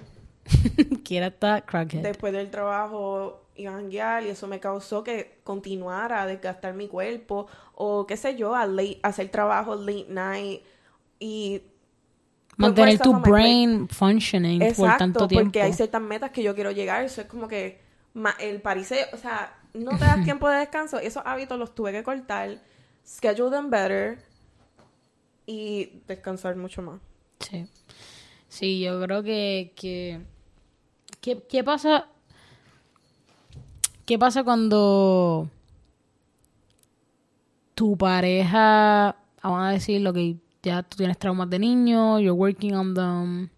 [1.04, 2.02] Quiera estar crackhead.
[2.02, 6.88] Después del trabajo iba a janguear y eso me causó que continuara a desgastar mi
[6.88, 10.62] cuerpo o qué sé yo, a late, hacer trabajo late night
[11.18, 11.62] y
[12.56, 15.46] Mantener por tu brain functioning por Exacto, tanto tiempo.
[15.46, 17.04] porque hay ciertas metas que yo quiero llegar.
[17.04, 17.80] Eso es como que
[18.40, 20.98] el pariseo, o sea, no te das tiempo de descanso.
[20.98, 22.60] Esos hábitos los tuve que cortar,
[23.04, 24.18] schedule them better
[25.46, 27.00] y descansar mucho más.
[27.40, 27.66] Sí.
[28.48, 30.20] Sí, yo creo que, que
[31.24, 32.06] ¿qué, qué pasa?
[34.04, 35.48] ¿Qué pasa cuando
[37.74, 42.74] tu pareja, vamos a decir lo que ya tú tienes traumas de niño, you're working
[42.74, 43.48] on them,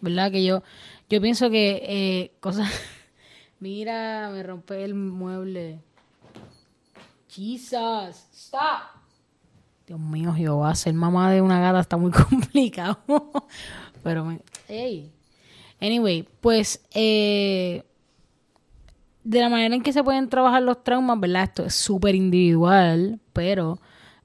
[0.00, 0.32] ¿verdad?
[0.32, 0.64] Que yo,
[1.08, 2.68] yo pienso que eh, cosas,
[3.60, 5.78] mira, me rompe el mueble.
[7.28, 8.98] Jesus, stop.
[9.86, 12.98] Dios mío, Jehová, ser mamá de una gata está muy complicado.
[14.02, 14.40] Pero, me...
[14.66, 15.12] hey.
[15.80, 17.84] Anyway, pues, eh,
[19.24, 21.44] de la manera en que se pueden trabajar los traumas, ¿verdad?
[21.44, 23.80] Esto es súper individual, pero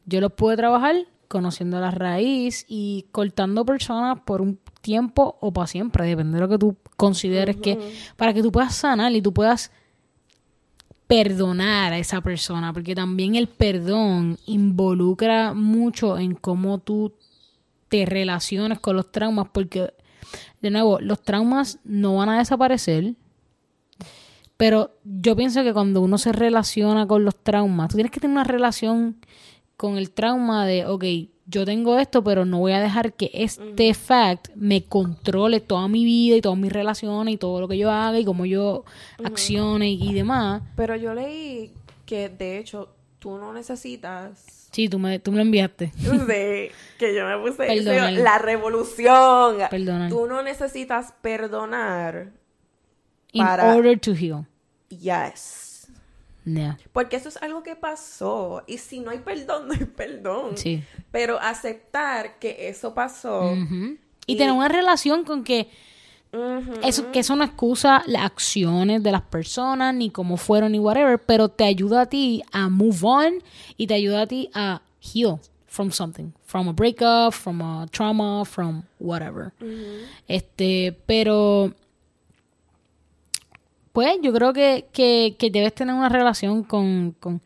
[0.05, 0.95] yo los puedo trabajar
[1.27, 6.49] conociendo la raíz y cortando personas por un tiempo o para siempre, depende de lo
[6.49, 7.79] que tú consideres que,
[8.17, 9.71] para que tú puedas sanar y tú puedas
[11.07, 17.13] perdonar a esa persona, porque también el perdón involucra mucho en cómo tú
[17.89, 19.93] te relaciones con los traumas, porque,
[20.61, 23.15] de nuevo, los traumas no van a desaparecer,
[24.57, 28.33] pero yo pienso que cuando uno se relaciona con los traumas, tú tienes que tener
[28.33, 29.17] una relación
[29.75, 31.03] con el trauma de, ok,
[31.47, 36.05] yo tengo esto, pero no voy a dejar que este fact me controle toda mi
[36.05, 38.85] vida y todas mis relaciones y todo lo que yo haga y cómo yo
[39.23, 40.61] accione y, demás.
[40.75, 41.71] Pero yo leí
[42.05, 42.89] que, de hecho,
[43.21, 44.67] tú no necesitas...
[44.71, 45.91] Sí, tú me, tú me lo enviaste.
[45.99, 47.81] Sí, que yo me puse...
[47.83, 49.57] La revolución.
[49.69, 50.09] Perdona.
[50.09, 52.31] Tú no necesitas perdonar.
[53.31, 54.45] In order to heal.
[54.89, 55.71] Yes.
[56.91, 58.63] Porque eso es algo que pasó.
[58.67, 60.57] Y si no hay perdón, no hay perdón.
[60.57, 60.83] Sí.
[61.11, 63.53] Pero aceptar que eso pasó.
[64.25, 65.69] y, tener una relación con que.
[66.83, 71.19] Eso, que eso no excusa las acciones de las personas, ni cómo fueron, ni whatever,
[71.19, 73.33] pero te ayuda a ti a move on
[73.75, 78.45] y te ayuda a ti a heal from something, from a breakup, from a trauma,
[78.45, 79.51] from whatever.
[80.27, 81.73] Este, pero
[83.91, 87.41] pues yo creo que, que, que debes tener una relación con, con,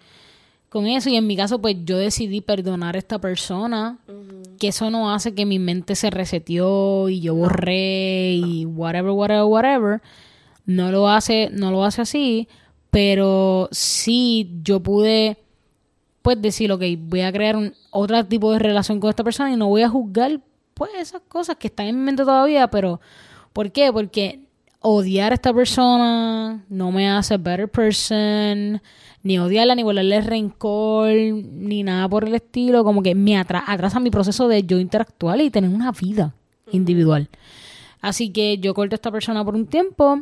[0.83, 1.09] eso.
[1.09, 3.97] Y en mi caso, pues yo decidí perdonar a esta persona,
[4.59, 9.43] que eso no hace que mi mente se reseteó y yo borré y whatever, whatever,
[9.43, 10.01] whatever.
[10.65, 12.47] No lo hace, no lo hace así,
[12.89, 15.37] pero sí yo pude
[16.21, 19.55] pues decir, ok, voy a crear un, otro tipo de relación con esta persona y
[19.55, 20.39] no voy a juzgar
[20.73, 22.99] pues esas cosas que están en mi mente todavía, pero
[23.53, 23.93] ¿por qué?
[23.93, 24.39] Porque
[24.79, 28.81] odiar a esta persona no me hace better person,
[29.25, 34.11] ni odiarla, ni volverle rencor, ni nada por el estilo, como que me atrasa mi
[34.11, 36.35] proceso de yo interactuar y tener una vida
[36.71, 37.27] individual.
[38.01, 40.21] Así que yo corto a esta persona por un tiempo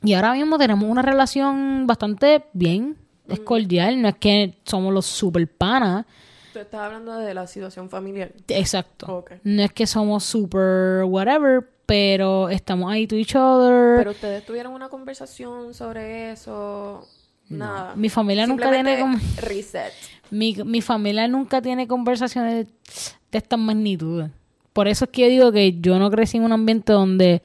[0.00, 5.04] y ahora mismo tenemos una relación bastante bien, es cordial, no es que somos los
[5.04, 6.06] super panas.
[6.52, 8.30] Tú estás hablando de la situación familiar.
[8.46, 9.24] Exacto.
[9.42, 13.96] No es que somos super whatever, pero estamos ahí to each other.
[13.98, 17.08] Pero ustedes tuvieron una conversación sobre eso.
[17.48, 17.94] Nada.
[17.96, 19.92] Mi familia nunca tiene como reset.
[20.30, 22.66] Mi, mi familia nunca tiene conversaciones
[23.30, 24.30] de estas magnitudes.
[24.72, 27.42] Por eso es que yo digo que yo no crecí en un ambiente donde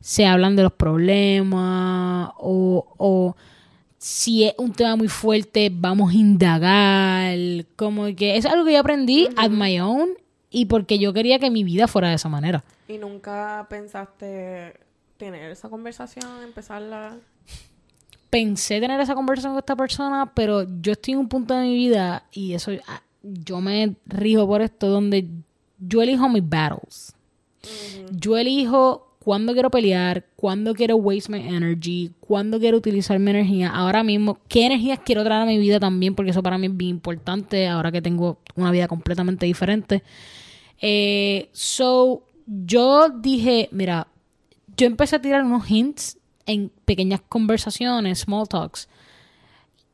[0.00, 3.36] se hablan de los problemas o, o
[3.98, 7.36] si es un tema muy fuerte, vamos a indagar.
[7.76, 10.10] Como que es algo que yo aprendí at my own
[10.50, 12.64] y porque yo quería que mi vida fuera de esa manera.
[12.88, 14.74] ¿Y nunca pensaste
[15.18, 17.18] tener esa conversación, empezarla?
[18.30, 21.74] Pensé tener esa conversación con esta persona, pero yo estoy en un punto de mi
[21.74, 25.28] vida y eso ah, yo me rijo por esto donde
[25.78, 27.14] yo elijo mis battles.
[28.12, 33.68] Yo elijo cuándo quiero pelear, cuándo quiero waste my energy, cuándo quiero utilizar mi energía.
[33.68, 36.76] Ahora mismo, qué energías quiero traer a mi vida también, porque eso para mí es
[36.76, 40.02] bien importante ahora que tengo una vida completamente diferente.
[40.80, 44.08] Eh, so, yo dije, mira,
[44.76, 48.88] yo empecé a tirar unos hints en pequeñas conversaciones, small talks,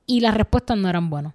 [0.06, 1.34] y las respuestas no eran buenas.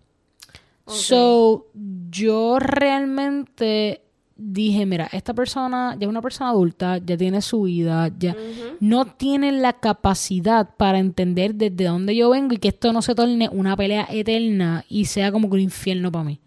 [0.87, 1.67] So,
[2.09, 4.01] yo realmente
[4.35, 8.35] dije, mira, esta persona ya es una persona adulta, ya tiene su vida, ya
[8.79, 13.15] no tiene la capacidad para entender desde dónde yo vengo y que esto no se
[13.15, 16.39] torne una pelea eterna y sea como que un infierno para mí.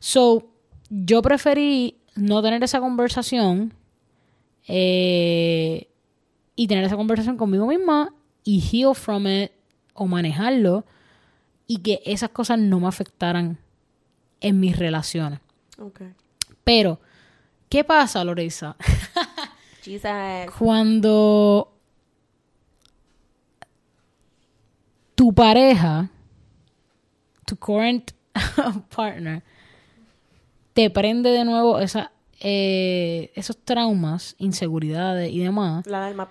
[0.00, 0.48] So,
[0.90, 3.72] yo preferí no tener esa conversación
[4.66, 5.88] eh,
[6.58, 9.52] y tener esa conversación conmigo misma y heal from it
[9.94, 10.84] o manejarlo
[11.68, 13.60] y que esas cosas no me afectaran
[14.40, 15.38] en mis relaciones.
[15.78, 16.12] Okay.
[16.64, 16.98] Pero,
[17.68, 18.74] ¿qué pasa, Lorisa?
[20.58, 21.78] Cuando
[25.14, 26.10] tu pareja,
[27.46, 28.10] tu current
[28.96, 29.44] partner,
[30.72, 32.10] te prende de nuevo esa,
[32.40, 35.86] eh, esos traumas, inseguridades y demás.
[35.86, 36.28] La alma.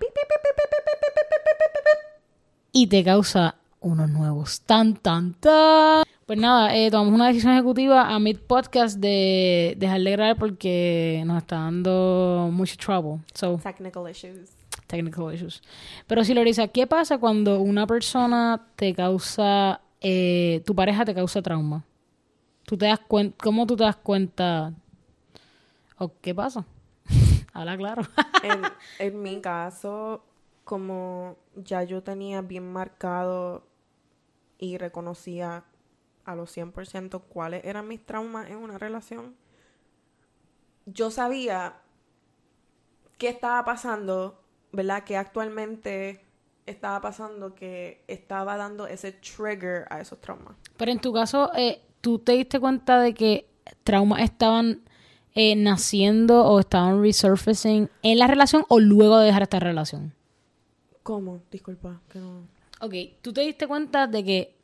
[2.71, 4.61] Y te causa unos nuevos.
[4.61, 6.03] Tan, tan, tan.
[6.25, 11.23] Pues nada, eh, tomamos una decisión ejecutiva a mid podcast de dejar de grabar porque
[11.25, 13.23] nos está dando mucho trouble.
[13.33, 14.51] So, technical issues.
[14.87, 15.61] Technical issues.
[16.05, 21.41] Pero si Lorisa, ¿qué pasa cuando una persona te causa, eh, tu pareja te causa
[21.41, 21.83] trauma?
[22.65, 24.73] ¿Tú te das cuenta, ¿Cómo tú te das cuenta?
[25.97, 26.65] ¿O qué pasa?
[27.53, 28.03] Habla claro.
[28.43, 28.61] en,
[28.99, 30.23] en mi caso,
[30.63, 33.67] como ya yo tenía bien marcado
[34.57, 35.63] y reconocía
[36.25, 39.35] a los 100% cuáles eran mis traumas en una relación,
[40.85, 41.77] yo sabía
[43.17, 44.41] qué estaba pasando,
[44.71, 45.03] ¿verdad?
[45.03, 46.21] Que actualmente
[46.65, 50.55] estaba pasando que estaba dando ese trigger a esos traumas.
[50.75, 53.49] Pero en tu caso, eh, ¿tú te diste cuenta de que
[53.83, 54.86] traumas estaban
[55.37, 60.13] eh, naciendo o estaban resurfacing en la relación o luego de dejar esta relación?
[61.03, 61.41] ¿Cómo?
[61.51, 62.41] Disculpa, que no...
[62.81, 64.57] Ok, ¿tú te diste cuenta de que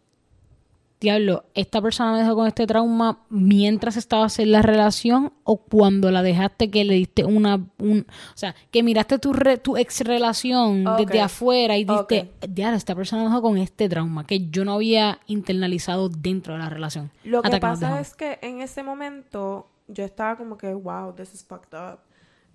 [1.03, 6.09] diablo, esta persona me dejó con este trauma mientras estabas en la relación o cuando
[6.09, 10.86] la dejaste que le diste una, un, o sea, que miraste tu, tu ex relación
[10.97, 14.74] desde afuera y diste, diablo, esta persona me dejó con este trauma que yo no
[14.74, 17.11] había internalizado dentro de la relación.
[17.26, 21.44] Lo que pasa es que en ese momento yo estaba como que, wow, this is
[21.44, 22.00] fucked up.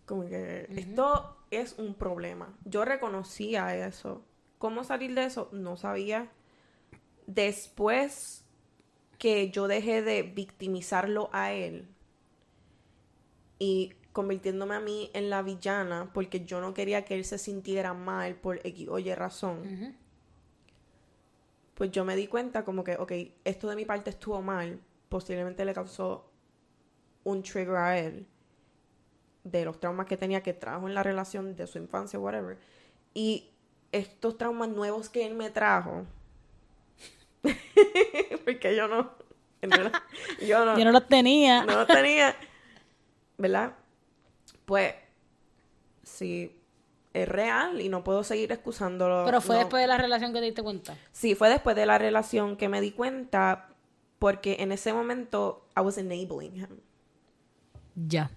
[0.07, 2.57] Como que esto es un problema.
[2.65, 4.25] Yo reconocía eso.
[4.59, 5.49] ¿Cómo salir de eso?
[5.53, 6.31] No sabía
[7.27, 8.45] después
[9.19, 11.89] que yo dejé de victimizarlo a él
[13.59, 17.93] y convirtiéndome a mí en la villana porque yo no quería que él se sintiera
[17.95, 19.97] mal por X o Y razón,
[21.75, 23.13] pues yo me di cuenta como que, ok,
[23.45, 26.28] esto de mi parte estuvo mal, posiblemente le causó
[27.25, 28.27] un trigger a él
[29.45, 32.59] de los traumas que tenía que trajo en la relación de su infancia, whatever.
[33.15, 33.51] Y
[33.93, 36.05] estos traumas nuevos que él me trajo,
[38.45, 39.11] porque yo no,
[40.41, 41.65] yo no, yo no los tenía.
[41.65, 42.37] No los tenía,
[43.39, 43.73] ¿verdad?
[44.65, 44.95] Pues,
[46.03, 46.59] sí,
[47.15, 49.25] es real y no puedo seguir excusándolo.
[49.25, 50.97] Pero fue después de la relación que te diste cuenta.
[51.13, 53.69] Sí, fue después de la relación que me di cuenta
[54.19, 56.81] porque en ese momento I was enabling him.
[58.07, 58.31] Ya.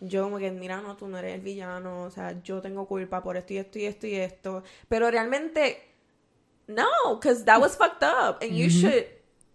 [0.00, 3.22] Yo como que, mira, no, tú no eres el villano, o sea, yo tengo culpa
[3.22, 4.62] por esto y esto y esto y esto.
[4.88, 5.82] Pero realmente,
[6.66, 8.42] no, because that was fucked up.
[8.42, 9.06] And you should,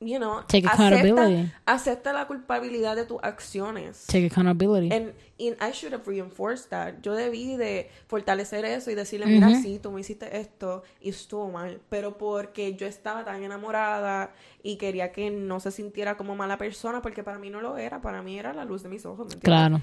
[0.01, 1.51] you know, Take accountability.
[1.65, 4.05] Acepta, la culpabilidad de tus acciones.
[4.07, 4.93] Take accountability.
[4.93, 7.01] And, and, I should have reinforced that.
[7.01, 11.49] Yo debí de fortalecer eso y decirle, mira, sí, tú me hiciste esto y estuvo
[11.49, 11.79] mal.
[11.89, 14.33] Pero porque yo estaba tan enamorada
[14.63, 18.01] y quería que no se sintiera como mala persona, porque para mí no lo era,
[18.01, 19.43] para mí era la luz de mis ojos, ¿me entiendes?
[19.43, 19.81] Claro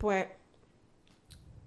[0.00, 0.26] pues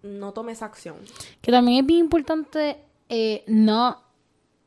[0.02, 0.98] no tomes acción.
[1.40, 2.78] Que también es bien importante
[3.08, 4.04] eh, no,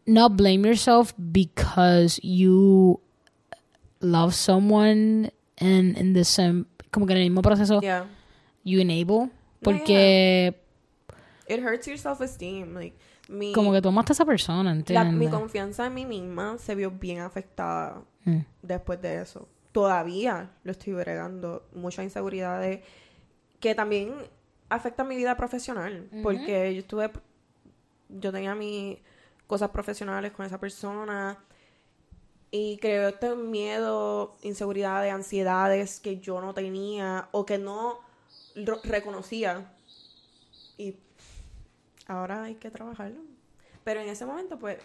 [0.06, 3.00] no blame yourself because you
[4.00, 7.80] love someone and in the same, como que en el mismo proceso
[8.64, 9.30] you enable.
[9.62, 10.54] Porque...
[11.48, 12.74] It hurts your self-esteem.
[12.74, 12.96] Like,
[13.54, 15.14] como que tomaste a esa persona, ¿entiendes?
[15.14, 18.40] mi confianza en mí misma se vio bien afectada mm.
[18.62, 19.48] después de eso.
[19.72, 21.66] Todavía lo estoy bregando.
[21.74, 22.80] Muchas inseguridades
[23.60, 24.14] que también
[24.68, 27.10] afecta mi vida profesional, porque yo estuve,
[28.08, 28.98] yo tenía mis
[29.46, 31.38] cosas profesionales con esa persona
[32.56, 38.00] y creo este miedo, inseguridades, ansiedades que yo no tenía o que no
[38.84, 39.70] reconocía
[40.78, 40.96] y
[42.06, 43.20] ahora hay que trabajarlo.
[43.84, 44.78] Pero en ese momento, pues,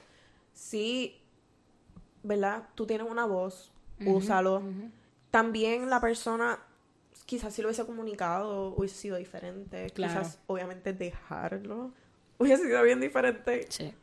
[0.53, 1.17] sí,
[2.23, 2.67] ¿verdad?
[2.75, 3.71] Tú tienes una voz,
[4.05, 4.61] úsalo.
[5.31, 6.59] También la persona
[7.25, 9.89] quizás si lo hubiese comunicado hubiese sido diferente.
[9.91, 11.93] Quizás, obviamente, dejarlo
[12.37, 13.65] hubiese sido bien diferente.
[13.69, 13.93] Sí.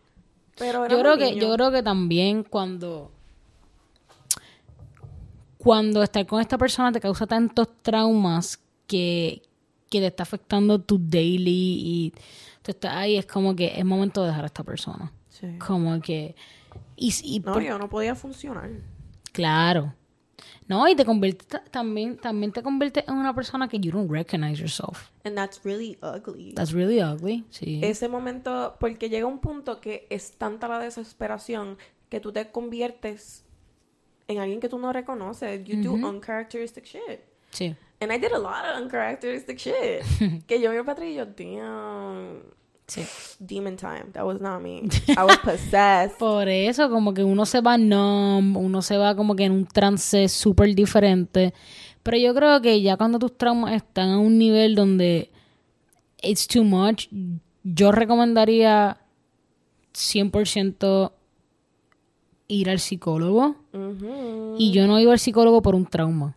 [0.56, 3.12] Pero yo creo que yo creo que también cuando
[5.68, 9.42] cuando estar con esta persona te causa tantos traumas que,
[9.90, 11.42] que te está afectando tu daily
[11.84, 12.14] y
[12.62, 15.12] tú estás ahí es como que es momento de dejar a esta persona.
[15.28, 15.58] Sí.
[15.58, 16.34] Como que
[16.96, 18.70] y, no, yo no podía funcionar.
[19.32, 19.92] Claro.
[20.68, 24.58] No, y te convierte también, también te convierte en una persona que you don't recognize
[24.58, 25.10] yourself.
[25.24, 26.54] And that's really ugly.
[26.54, 27.80] That's really ugly, sí.
[27.82, 31.76] Ese momento, porque llega un punto que es tanta la desesperación
[32.08, 33.44] que tú te conviertes
[34.28, 35.64] en alguien que tú no reconoces.
[35.64, 37.20] You do uncharacteristic shit.
[37.50, 37.74] Sí.
[38.00, 40.04] And I did a lot of uncharacteristic shit.
[40.46, 42.58] que yo y yo, damn
[42.88, 43.02] Sí.
[43.38, 44.12] Demon time.
[44.14, 44.88] That was not me.
[45.08, 46.18] I was possessed.
[46.18, 49.66] Por eso, como que uno se va numb, uno se va como que en un
[49.66, 51.52] trance súper diferente.
[52.02, 55.30] Pero yo creo que ya cuando tus traumas están a un nivel donde
[56.22, 57.08] it's too much,
[57.62, 58.96] yo recomendaría
[59.92, 61.12] 100%
[62.48, 63.56] ir al psicólogo.
[64.58, 66.34] Y yo no iba al psicólogo por un trauma.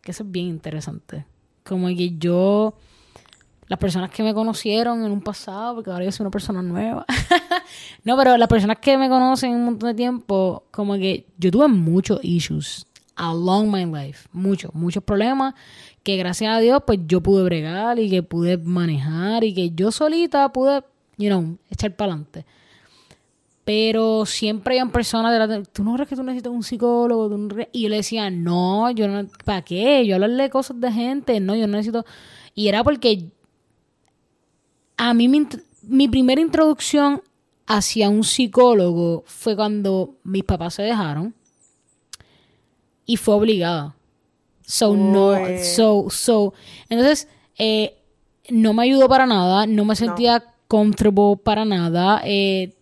[0.00, 1.26] Que eso es bien interesante.
[1.64, 2.74] Como que yo
[3.66, 7.06] las personas que me conocieron en un pasado, porque ahora yo soy una persona nueva.
[8.04, 11.68] no, pero las personas que me conocen un montón de tiempo, como que yo tuve
[11.68, 15.54] muchos issues along my life, muchos, muchos problemas
[16.02, 19.92] que gracias a Dios pues yo pude bregar y que pude manejar y que yo
[19.92, 20.82] solita pude,
[21.16, 22.44] you know, echar para adelante.
[23.64, 25.62] Pero siempre hay personas de la...
[25.62, 27.28] ¿Tú no crees que tú necesitas un psicólogo?
[27.28, 27.54] ¿Tú no?
[27.70, 29.28] Y yo le decía, no, yo no...
[29.44, 30.04] ¿Para qué?
[30.06, 31.38] Yo hablarle cosas de gente.
[31.40, 32.04] No, yo no necesito...
[32.54, 33.30] Y era porque
[34.96, 35.46] a mí mi,
[35.82, 37.22] mi primera introducción
[37.66, 41.34] hacia un psicólogo fue cuando mis papás se dejaron
[43.06, 43.94] y fue obligada.
[44.64, 46.54] So, no, so, so,
[46.88, 47.98] entonces, eh,
[48.48, 52.72] no me ayudó para nada, no me sentía comfortable para nada, eh,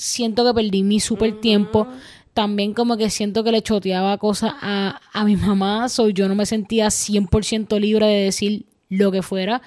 [0.00, 1.86] siento que perdí mi super tiempo,
[2.32, 6.34] también como que siento que le choteaba cosas a, a mi mamá, so yo no
[6.34, 9.60] me sentía 100% libre de decir lo que fuera,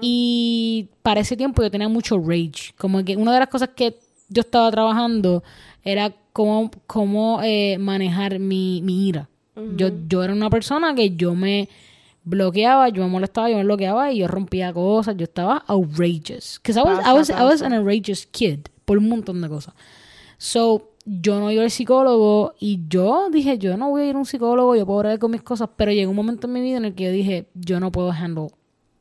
[0.00, 3.98] y para ese tiempo yo tenía mucho rage, como que una de las cosas que
[4.28, 5.42] yo estaba trabajando
[5.84, 9.28] era cómo, cómo eh, manejar mi, mi ira.
[9.76, 11.68] yo, yo era una persona que yo me
[12.24, 16.60] bloqueaba, yo me molestaba, yo me bloqueaba y yo rompía cosas, yo estaba outrageous.
[16.62, 19.74] Because I was, I was, I was an outrageous kid por un montón de cosas.
[20.38, 24.18] So, yo no iba al psicólogo y yo dije, yo no voy a ir a
[24.18, 26.78] un psicólogo, yo puedo hablar con mis cosas, pero llegó un momento en mi vida
[26.78, 28.48] en el que yo dije, yo no puedo handle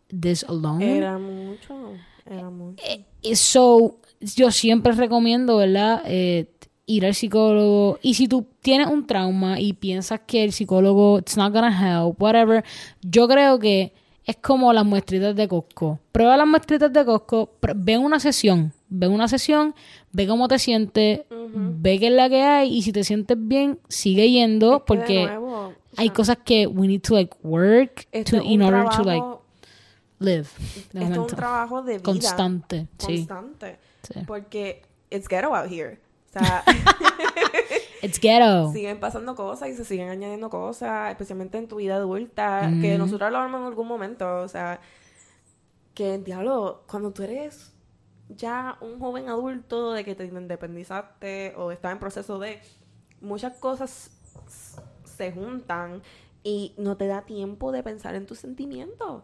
[0.09, 0.97] this alone.
[0.97, 1.93] Era mucho,
[2.25, 2.83] era mucho.
[2.83, 3.95] Eh, so,
[4.35, 6.01] yo siempre recomiendo, ¿verdad?
[6.05, 6.51] Eh,
[6.85, 7.97] ir al psicólogo.
[8.01, 12.21] Y si tú tienes un trauma y piensas que el psicólogo, it's not gonna help,
[12.21, 12.65] whatever,
[13.01, 13.93] yo creo que
[14.27, 15.99] es como las muestritas de Costco.
[16.11, 19.73] Prueba las muestritas de Costco, ve una sesión, ve una sesión,
[20.11, 23.79] ve cómo te sientes, ve qué es la que hay y si te sientes bien,
[23.87, 25.29] sigue yendo porque
[25.95, 29.25] hay cosas que we need to like work to, in order to like
[30.19, 30.49] live.
[30.93, 32.03] es un trabajo de vida.
[32.03, 33.77] Constante, Constante.
[34.25, 35.99] Porque it's ghetto out here.
[36.35, 36.63] O sea,
[38.07, 38.71] it's ghetto.
[38.71, 43.31] Siguen pasando cosas y se siguen añadiendo cosas, especialmente en tu vida adulta, que nosotros
[43.31, 44.41] lo hablamos en algún momento.
[44.41, 44.79] O sea,
[45.93, 47.73] que, diablo, cuando tú eres
[48.29, 52.59] ya un joven adulto de que te independizaste o estás en proceso de
[53.21, 54.11] muchas cosas
[55.03, 56.01] se juntan
[56.43, 59.23] y no te da tiempo de pensar en tus sentimientos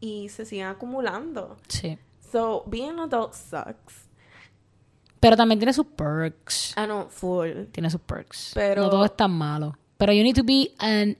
[0.00, 1.56] y se siguen acumulando.
[1.68, 1.98] Sí.
[2.30, 4.09] So, being an adult sucks.
[5.20, 6.72] Pero también tiene sus perks.
[6.76, 7.66] Ah, no, full.
[7.72, 8.52] Tiene sus perks.
[8.54, 8.84] Pero...
[8.84, 9.76] No todo es tan malo.
[9.98, 11.18] Pero you need to be an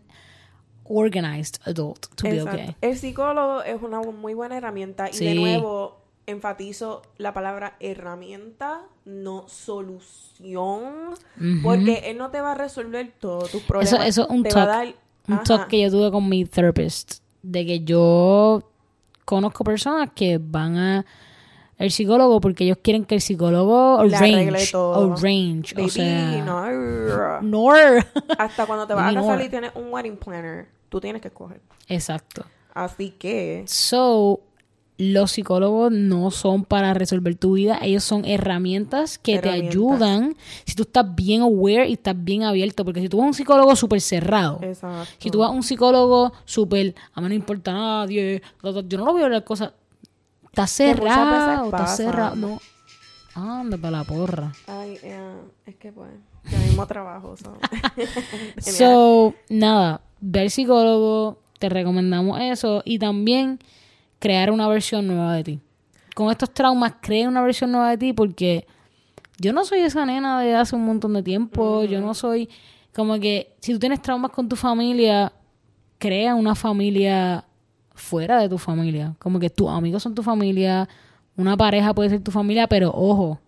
[0.84, 2.74] organized adult to be okay.
[2.80, 5.10] El psicólogo es una muy buena herramienta.
[5.10, 11.14] Y de nuevo, enfatizo la palabra herramienta, no solución.
[11.62, 13.92] Porque él no te va a resolver todos tus problemas.
[13.92, 14.96] Eso, eso es un talk,
[15.28, 17.22] un talk que yo tuve con mi therapist.
[17.42, 18.62] De que yo
[19.24, 21.06] conozco personas que van a
[21.80, 27.70] el psicólogo porque ellos quieren que el psicólogo arrange, arrange, o sea, no.
[28.38, 31.62] Hasta cuando te vas a casar y tienes un wedding planner, tú tienes que escoger.
[31.88, 32.44] Exacto.
[32.74, 33.64] Así que.
[33.66, 34.40] So,
[34.98, 40.74] los psicólogos no son para resolver tu vida, ellos son herramientas que te ayudan si
[40.74, 43.74] tú estás bien aware y estás bien abierto, porque si tú vas a un psicólogo
[43.74, 45.10] súper cerrado, Exacto.
[45.16, 49.12] si tú vas a un psicólogo súper, a mí no importa nadie, yo no lo
[49.12, 49.72] voy a hablar cosas,
[50.50, 52.60] está cerrado, está cerrado, no,
[53.34, 54.52] anda para la porra.
[54.66, 54.98] Ay,
[55.66, 56.10] es que pues,
[56.50, 57.36] ya mismo trabajo.
[57.36, 57.56] So,
[58.60, 63.58] so nada, ver psicólogo, te recomendamos eso y también
[64.18, 65.60] crear una versión nueva de ti.
[66.14, 68.66] Con estos traumas, crea una versión nueva de ti porque
[69.38, 71.84] yo no soy esa nena de hace un montón de tiempo.
[71.84, 72.48] Yo no soy
[72.94, 75.32] como que si tú tienes traumas con tu familia,
[75.98, 77.44] crea una familia
[78.00, 79.14] fuera de tu familia.
[79.18, 80.88] Como que tus amigos son tu familia,
[81.36, 83.40] una pareja puede ser tu familia, pero ojo,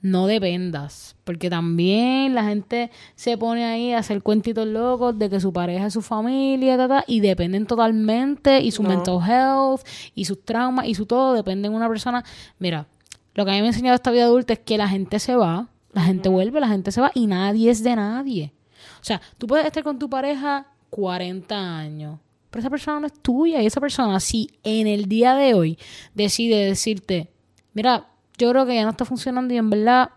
[0.00, 5.40] no dependas, porque también la gente se pone ahí a hacer cuentitos locos de que
[5.40, 9.80] su pareja es su familia y dependen totalmente y su mental health
[10.14, 12.24] y sus traumas y su todo depende de una persona.
[12.58, 12.86] Mira,
[13.34, 15.34] lo que a mí me ha enseñado esta vida adulta es que la gente se
[15.34, 18.52] va, la gente vuelve, la gente se va y nadie es de nadie.
[19.00, 22.20] O sea, tú puedes estar con tu pareja 40 años,
[22.50, 25.78] pero esa persona no es tuya y esa persona si en el día de hoy
[26.14, 27.30] decide decirte,
[27.74, 30.10] mira, yo creo que ya no está funcionando y en verdad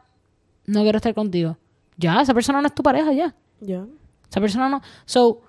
[0.65, 1.57] no quiero estar contigo.
[1.97, 3.35] Ya, esa persona no es tu pareja ya.
[3.59, 3.85] Ya.
[4.29, 4.81] Esa persona no.
[5.05, 5.41] So,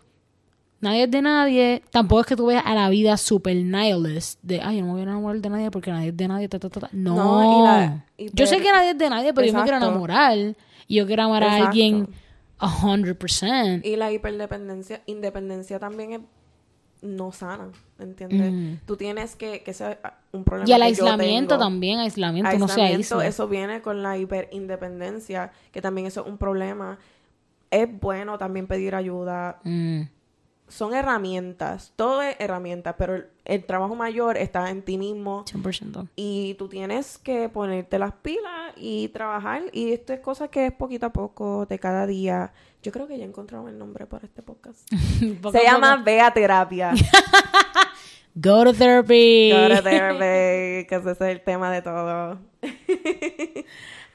[0.80, 1.82] nadie es de nadie.
[1.90, 4.40] Tampoco es que tú veas a la vida super nihilist.
[4.42, 6.48] De, ay, yo no me voy a enamorar de nadie porque nadie es de nadie.
[6.92, 8.02] No.
[8.18, 10.36] yo sé que nadie es de nadie, pero yo me quiero enamorar.
[10.88, 12.08] Y yo quiero amar a alguien
[12.58, 13.84] a 100%.
[13.84, 16.20] Y la hiperdependencia, independencia también es
[17.02, 18.52] no sana, ¿entiendes?
[18.52, 18.86] Mm.
[18.86, 19.98] Tú tienes que, que ser
[20.32, 20.68] un problema.
[20.68, 23.26] Y el aislamiento también, aislamiento, no se aísla.
[23.26, 26.98] Eso viene con la hiperindependencia, que también eso es un problema.
[27.70, 29.60] Es bueno también pedir ayuda.
[29.64, 30.02] Mm.
[30.72, 36.08] Son herramientas, todo es herramientas, pero el, el trabajo mayor está en ti mismo 100%.
[36.16, 40.72] y tú tienes que ponerte las pilas y trabajar y esto es cosa que es
[40.72, 42.52] poquito a poco, de cada día.
[42.82, 44.88] Yo creo que ya encontramos el nombre para este podcast.
[45.52, 45.96] Se llama.
[45.96, 46.92] Vea Terapia.
[48.34, 49.52] Go to therapy.
[49.52, 52.38] Go to therapy, que ese es el tema de todo.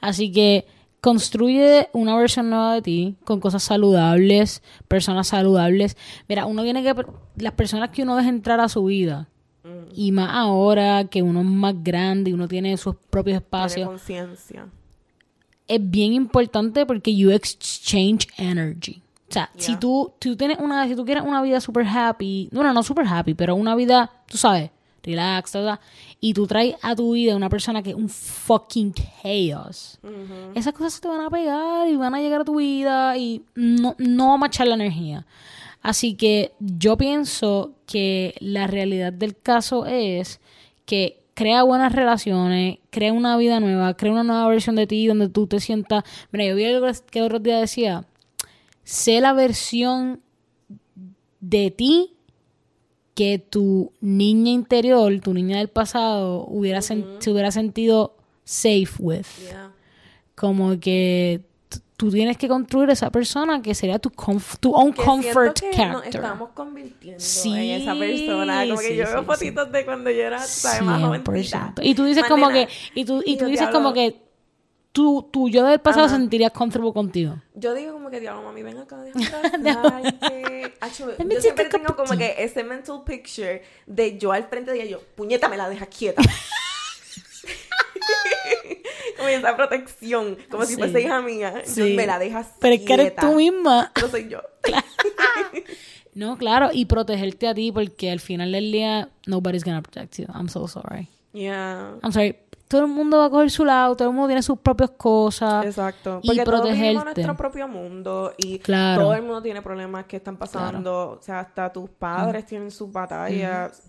[0.00, 0.66] Así que
[1.00, 5.96] construye una versión nueva de ti con cosas saludables, personas saludables.
[6.28, 6.94] Mira, uno tiene que
[7.36, 9.28] las personas que uno deja entrar a su vida
[9.64, 9.90] Mm.
[9.92, 14.66] y más ahora que uno es más grande y uno tiene sus propios espacios, conciencia.
[15.66, 19.02] es bien importante porque you exchange energy.
[19.28, 22.72] O sea, si tú, tú tienes una, si tú quieres una vida super happy, bueno,
[22.72, 24.70] no super happy, pero una vida, tú sabes,
[25.08, 25.80] relax, ta,
[26.20, 29.98] y tú traes a tu vida una persona que es un fucking chaos,
[30.54, 33.42] esas cosas se te van a pegar y van a llegar a tu vida y
[33.54, 35.26] no, no va a machar la energía.
[35.80, 40.40] Así que yo pienso que la realidad del caso es
[40.84, 45.28] que crea buenas relaciones, crea una vida nueva, crea una nueva versión de ti donde
[45.28, 46.02] tú te sientas...
[46.32, 48.04] Mira, yo vi algo que el otro día decía,
[48.82, 50.20] sé la versión
[51.40, 52.17] de ti
[53.18, 58.14] que tu niña interior, tu niña del pasado, hubiera sen- se hubiera sentido
[58.44, 59.72] safe with Yeah.
[60.36, 61.40] como que
[61.96, 64.12] tú tienes que construir esa persona que sería tu,
[64.60, 66.14] tu own Que comfort que nos character.
[66.14, 68.64] estamos convirtiendo Sí, en esa persona.
[68.66, 70.82] Como que sí, yo veo sí, fotitos de cuando yo era, ¿sabes?
[70.82, 71.72] Más jovencita.
[71.74, 71.80] 100%.
[71.82, 73.92] Y tú dices Más como que, y tú, y Y tú yo, dices diablo, como
[73.94, 74.27] que
[74.98, 76.16] tú, tú yo del pasado Ajá.
[76.16, 77.36] sentirías comfortable contigo.
[77.54, 80.74] Yo digo como que, diablo, mami, ven acá, déjame abrazarte.
[80.80, 84.90] Acho, yo siempre tengo como que ese mental picture de yo al frente de ella,
[84.90, 86.20] yo, puñeta, me la dejas quieta.
[89.16, 90.78] como esa protección, como si Sí.
[90.80, 91.62] fuese hija mía.
[91.64, 91.94] Yo, Sí.
[91.94, 93.20] me la dejas Pero es que eres quieta.
[93.22, 93.92] tú misma.
[93.94, 94.40] Pero soy yo.
[96.14, 100.26] No, claro, y protegerte a ti porque al final del día nobody's gonna protect you.
[100.34, 101.08] I'm so sorry.
[101.32, 101.94] Yeah.
[102.02, 102.36] I'm sorry.
[102.68, 105.64] Todo el mundo va a coger su lado, todo el mundo tiene sus propias cosas.
[105.64, 106.20] Exacto.
[106.22, 107.22] Y Porque todos vivimos protegerte.
[107.22, 109.02] nuestro propio mundo y Claro.
[109.04, 111.18] todo el mundo tiene problemas que están pasando.
[111.18, 113.82] O sea, hasta tus padres tienen sus batallas.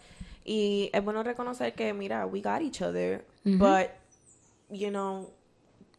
[0.46, 3.26] Y es bueno reconocer que, mira, we got each other.
[3.44, 3.88] But,
[4.72, 5.30] you know.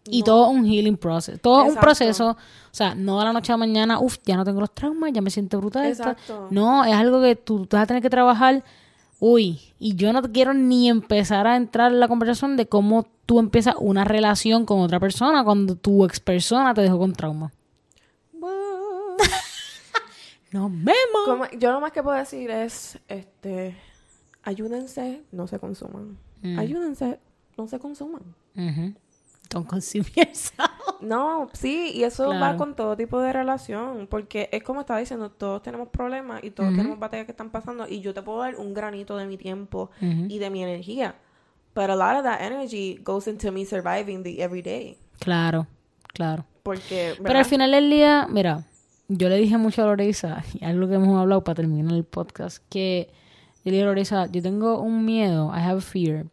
[0.06, 1.38] Y no- todo un healing process.
[1.40, 1.80] Todo un Exacto.
[1.86, 2.30] proceso.
[2.30, 2.36] O
[2.74, 5.20] sea, no de la noche a la mañana, uff, ya no tengo los traumas, ya
[5.20, 5.86] me siento brutal.
[5.86, 6.48] Exacto.
[6.50, 8.64] No, es algo que tú, tú vas a tener que trabajar.
[9.20, 13.38] Uy, y yo no quiero ni empezar a entrar en la conversación de cómo tú
[13.38, 17.52] empiezas una relación con otra persona cuando tu ex persona te dejó con trauma.
[20.52, 21.24] Nos vemos.
[21.26, 23.76] Como- yo lo más que puedo decir es, este,
[24.42, 26.18] ayúdense, no se consuman.
[26.42, 26.58] Mm.
[26.58, 27.20] Ayúdense,
[27.56, 28.22] no se consuman.
[29.50, 30.70] Don't consume yourself.
[31.00, 35.30] No, sí, y eso va con todo tipo de relación, porque es como estaba diciendo,
[35.30, 38.56] todos tenemos problemas y todos tenemos batallas que están pasando y yo te puedo dar
[38.56, 41.14] un granito de mi tiempo y de mi energía,
[41.74, 45.66] but a lot of that energy goes into me surviving the everyday, Claro,
[46.12, 46.44] claro.
[46.62, 47.38] porque Pero ¿verdad?
[47.40, 48.64] al final del día, mira,
[49.08, 52.62] yo le dije mucho a Lorisa, y algo que hemos hablado para terminar el podcast,
[52.68, 53.08] que
[53.64, 56.26] yo le dije a Lorisa, yo tengo un miedo, I have a fear,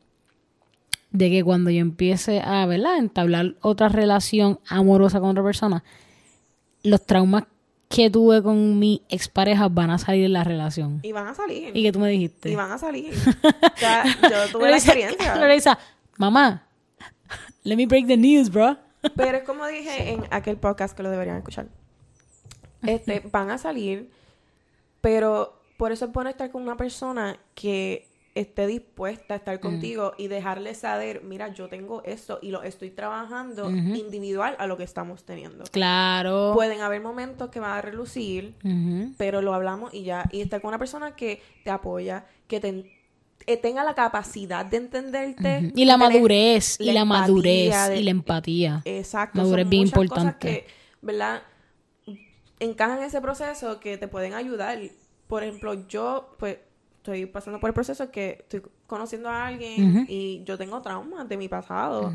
[1.18, 5.84] de que cuando yo empiece a, ¿verdad?, entablar otra relación amorosa con otra persona,
[6.84, 7.43] los traumas
[7.89, 10.99] que tuve con mi expareja van a salir de la relación.
[11.03, 12.51] y van a salir, Y que tú me dijiste.
[12.51, 13.13] y van a salir.
[13.43, 15.36] o sea, yo tuve la experiencia.
[15.38, 15.80] Lorisa,
[16.18, 16.68] mamá,
[17.63, 18.78] let me break the news, bro.
[19.15, 21.68] Pero es como dije en aquel podcast que lo deberían escuchar.
[22.84, 24.11] Este, van a salir,
[25.01, 28.07] pero por eso es bueno estar con una persona que
[28.40, 32.92] esté dispuesta a estar contigo y dejarle saber, mira, yo tengo esto y lo estoy
[32.92, 35.64] trabajando individual a lo que estamos teniendo.
[35.72, 36.52] Claro.
[36.54, 38.54] Pueden haber momentos que van a relucir,
[39.18, 40.30] pero lo hablamos y ya.
[40.32, 42.92] Y estar con una persona que te apoya, que te,
[43.62, 45.72] tenga la capacidad de entenderte.
[45.76, 48.82] Y la madurez, y la madurez, de- y la empatía.
[48.86, 49.40] Exacto.
[49.40, 50.48] Madurez son bien muchas cosas importante.
[50.48, 50.68] que,
[51.02, 51.42] ¿verdad?
[52.60, 54.80] Encajan en ese proceso que te pueden ayudar.
[55.28, 56.58] Por ejemplo, yo, pues,
[57.08, 61.38] estoy pasando por el proceso que estoy conociendo a alguien y yo tengo traumas de
[61.38, 62.14] mi pasado.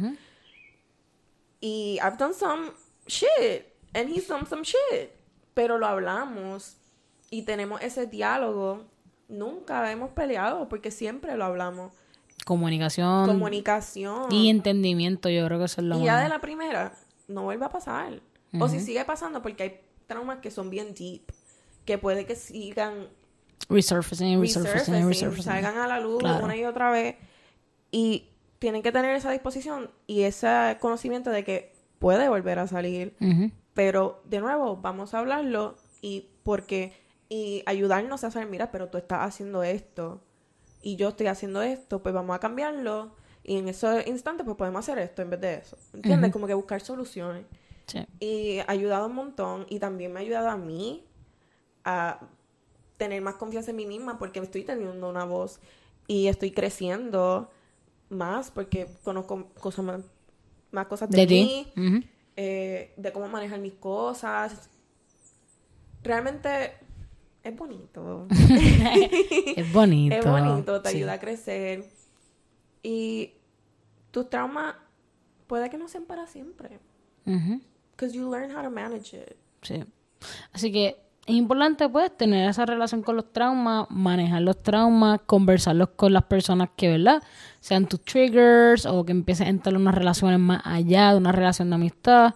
[1.60, 2.70] Y I've done some
[3.06, 3.64] shit.
[3.94, 5.10] And he's done some shit.
[5.54, 6.76] Pero lo hablamos
[7.30, 8.84] y tenemos ese diálogo.
[9.28, 11.92] Nunca hemos peleado porque siempre lo hablamos.
[12.44, 14.32] Comunicación Comunicación.
[14.32, 16.92] y entendimiento, yo creo que eso es lo Y ya de la primera,
[17.28, 18.20] no vuelve a pasar.
[18.58, 21.22] O si sigue pasando, porque hay traumas que son bien deep,
[21.86, 23.08] que puede que sigan
[23.68, 25.42] Resurfacing, resurfacing, resurfacing, resurfacing.
[25.44, 26.44] salgan a la luz Claro.
[26.44, 27.16] una y otra vez.
[27.90, 33.16] Y tienen que tener esa disposición y ese conocimiento de que puede volver a salir.
[33.74, 36.92] Pero, de nuevo, vamos a hablarlo y porque
[37.28, 40.22] y ayudarnos a saber, mira, pero tú estás haciendo esto
[40.82, 44.80] y yo estoy haciendo esto, pues vamos a cambiarlo y en ese instante pues podemos
[44.80, 45.78] hacer esto en vez de eso.
[45.94, 46.30] ¿Entiendes?
[46.30, 47.46] Como que buscar soluciones.
[47.86, 48.04] Sí.
[48.20, 51.06] Y ha ayudado un montón y también me ha ayudado a mí
[51.84, 52.20] a
[53.02, 55.58] tener más confianza en mí misma porque estoy teniendo una voz
[56.06, 57.50] y estoy creciendo
[58.10, 60.00] más porque conozco cosas más,
[60.70, 61.66] más cosas de, mí,
[62.36, 64.70] eh, de cómo manejar mis cosas.
[66.04, 66.74] Realmente
[67.42, 68.28] es bonito.
[69.56, 70.14] Es bonito.
[70.14, 70.96] es bonito, te Sí.
[70.98, 71.84] ayuda a crecer.
[72.84, 73.32] Y
[74.12, 74.76] tus traumas
[75.48, 76.78] puede que no sean para siempre.
[77.24, 79.36] Because you learn how to manage it.
[79.62, 79.84] Sí.
[80.52, 85.90] Así que es importante, pues, tener esa relación con los traumas, manejar los traumas, conversarlos
[85.90, 87.22] con las personas que, ¿verdad?
[87.60, 91.30] Sean tus triggers o que empieces a entrar en unas relaciones más allá de una
[91.30, 92.34] relación de amistad.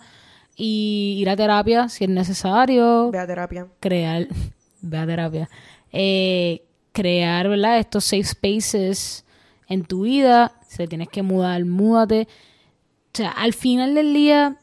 [0.54, 3.10] Y ir a terapia si es necesario.
[3.10, 3.66] Ve a terapia.
[3.80, 4.28] Crear,
[4.80, 5.48] ve a terapia.
[5.90, 6.62] Eh,
[6.92, 7.80] crear, ¿verdad?
[7.80, 9.24] Estos safe spaces
[9.68, 10.52] en tu vida.
[10.68, 12.28] Si te tienes que mudar, múdate.
[13.12, 14.58] O sea, al final del día,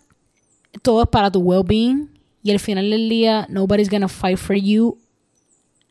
[0.82, 2.13] todo es para tu well-being.
[2.44, 4.98] Y al final del día, nobody's gonna fight for you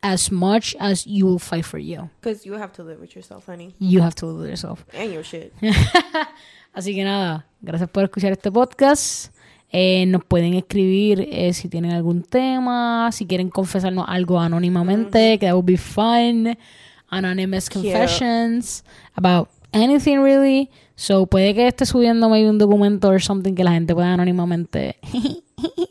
[0.03, 2.09] as much as you will fight for you.
[2.21, 3.73] Because you have to live with yourself, honey.
[3.79, 4.85] You have to live with yourself.
[4.93, 5.53] And your shit.
[6.73, 9.33] Así que nada, gracias por escuchar este podcast.
[9.71, 15.47] Eh, nos pueden escribir eh, si tienen algún tema, si quieren confesarnos algo anónimamente, que
[15.47, 16.55] that would be fun.
[17.09, 18.83] Anonymous confessions
[19.15, 20.69] about anything really.
[20.95, 24.97] So puede que esté subiendo maybe un documento or something que la gente pueda anónimamente.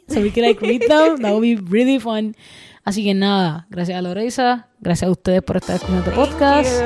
[0.08, 1.22] so we can like read them.
[1.22, 2.34] That would be really fun.
[2.84, 6.82] Así que nada, gracias a Loreisa, gracias a ustedes por estar escuchando este podcast.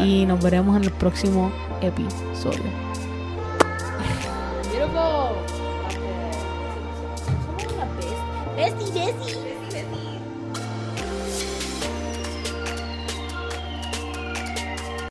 [0.00, 2.62] Y nos veremos en el próximo episodio.
[4.72, 5.36] Beautiful.
[8.56, 9.49] Bestie, bestie.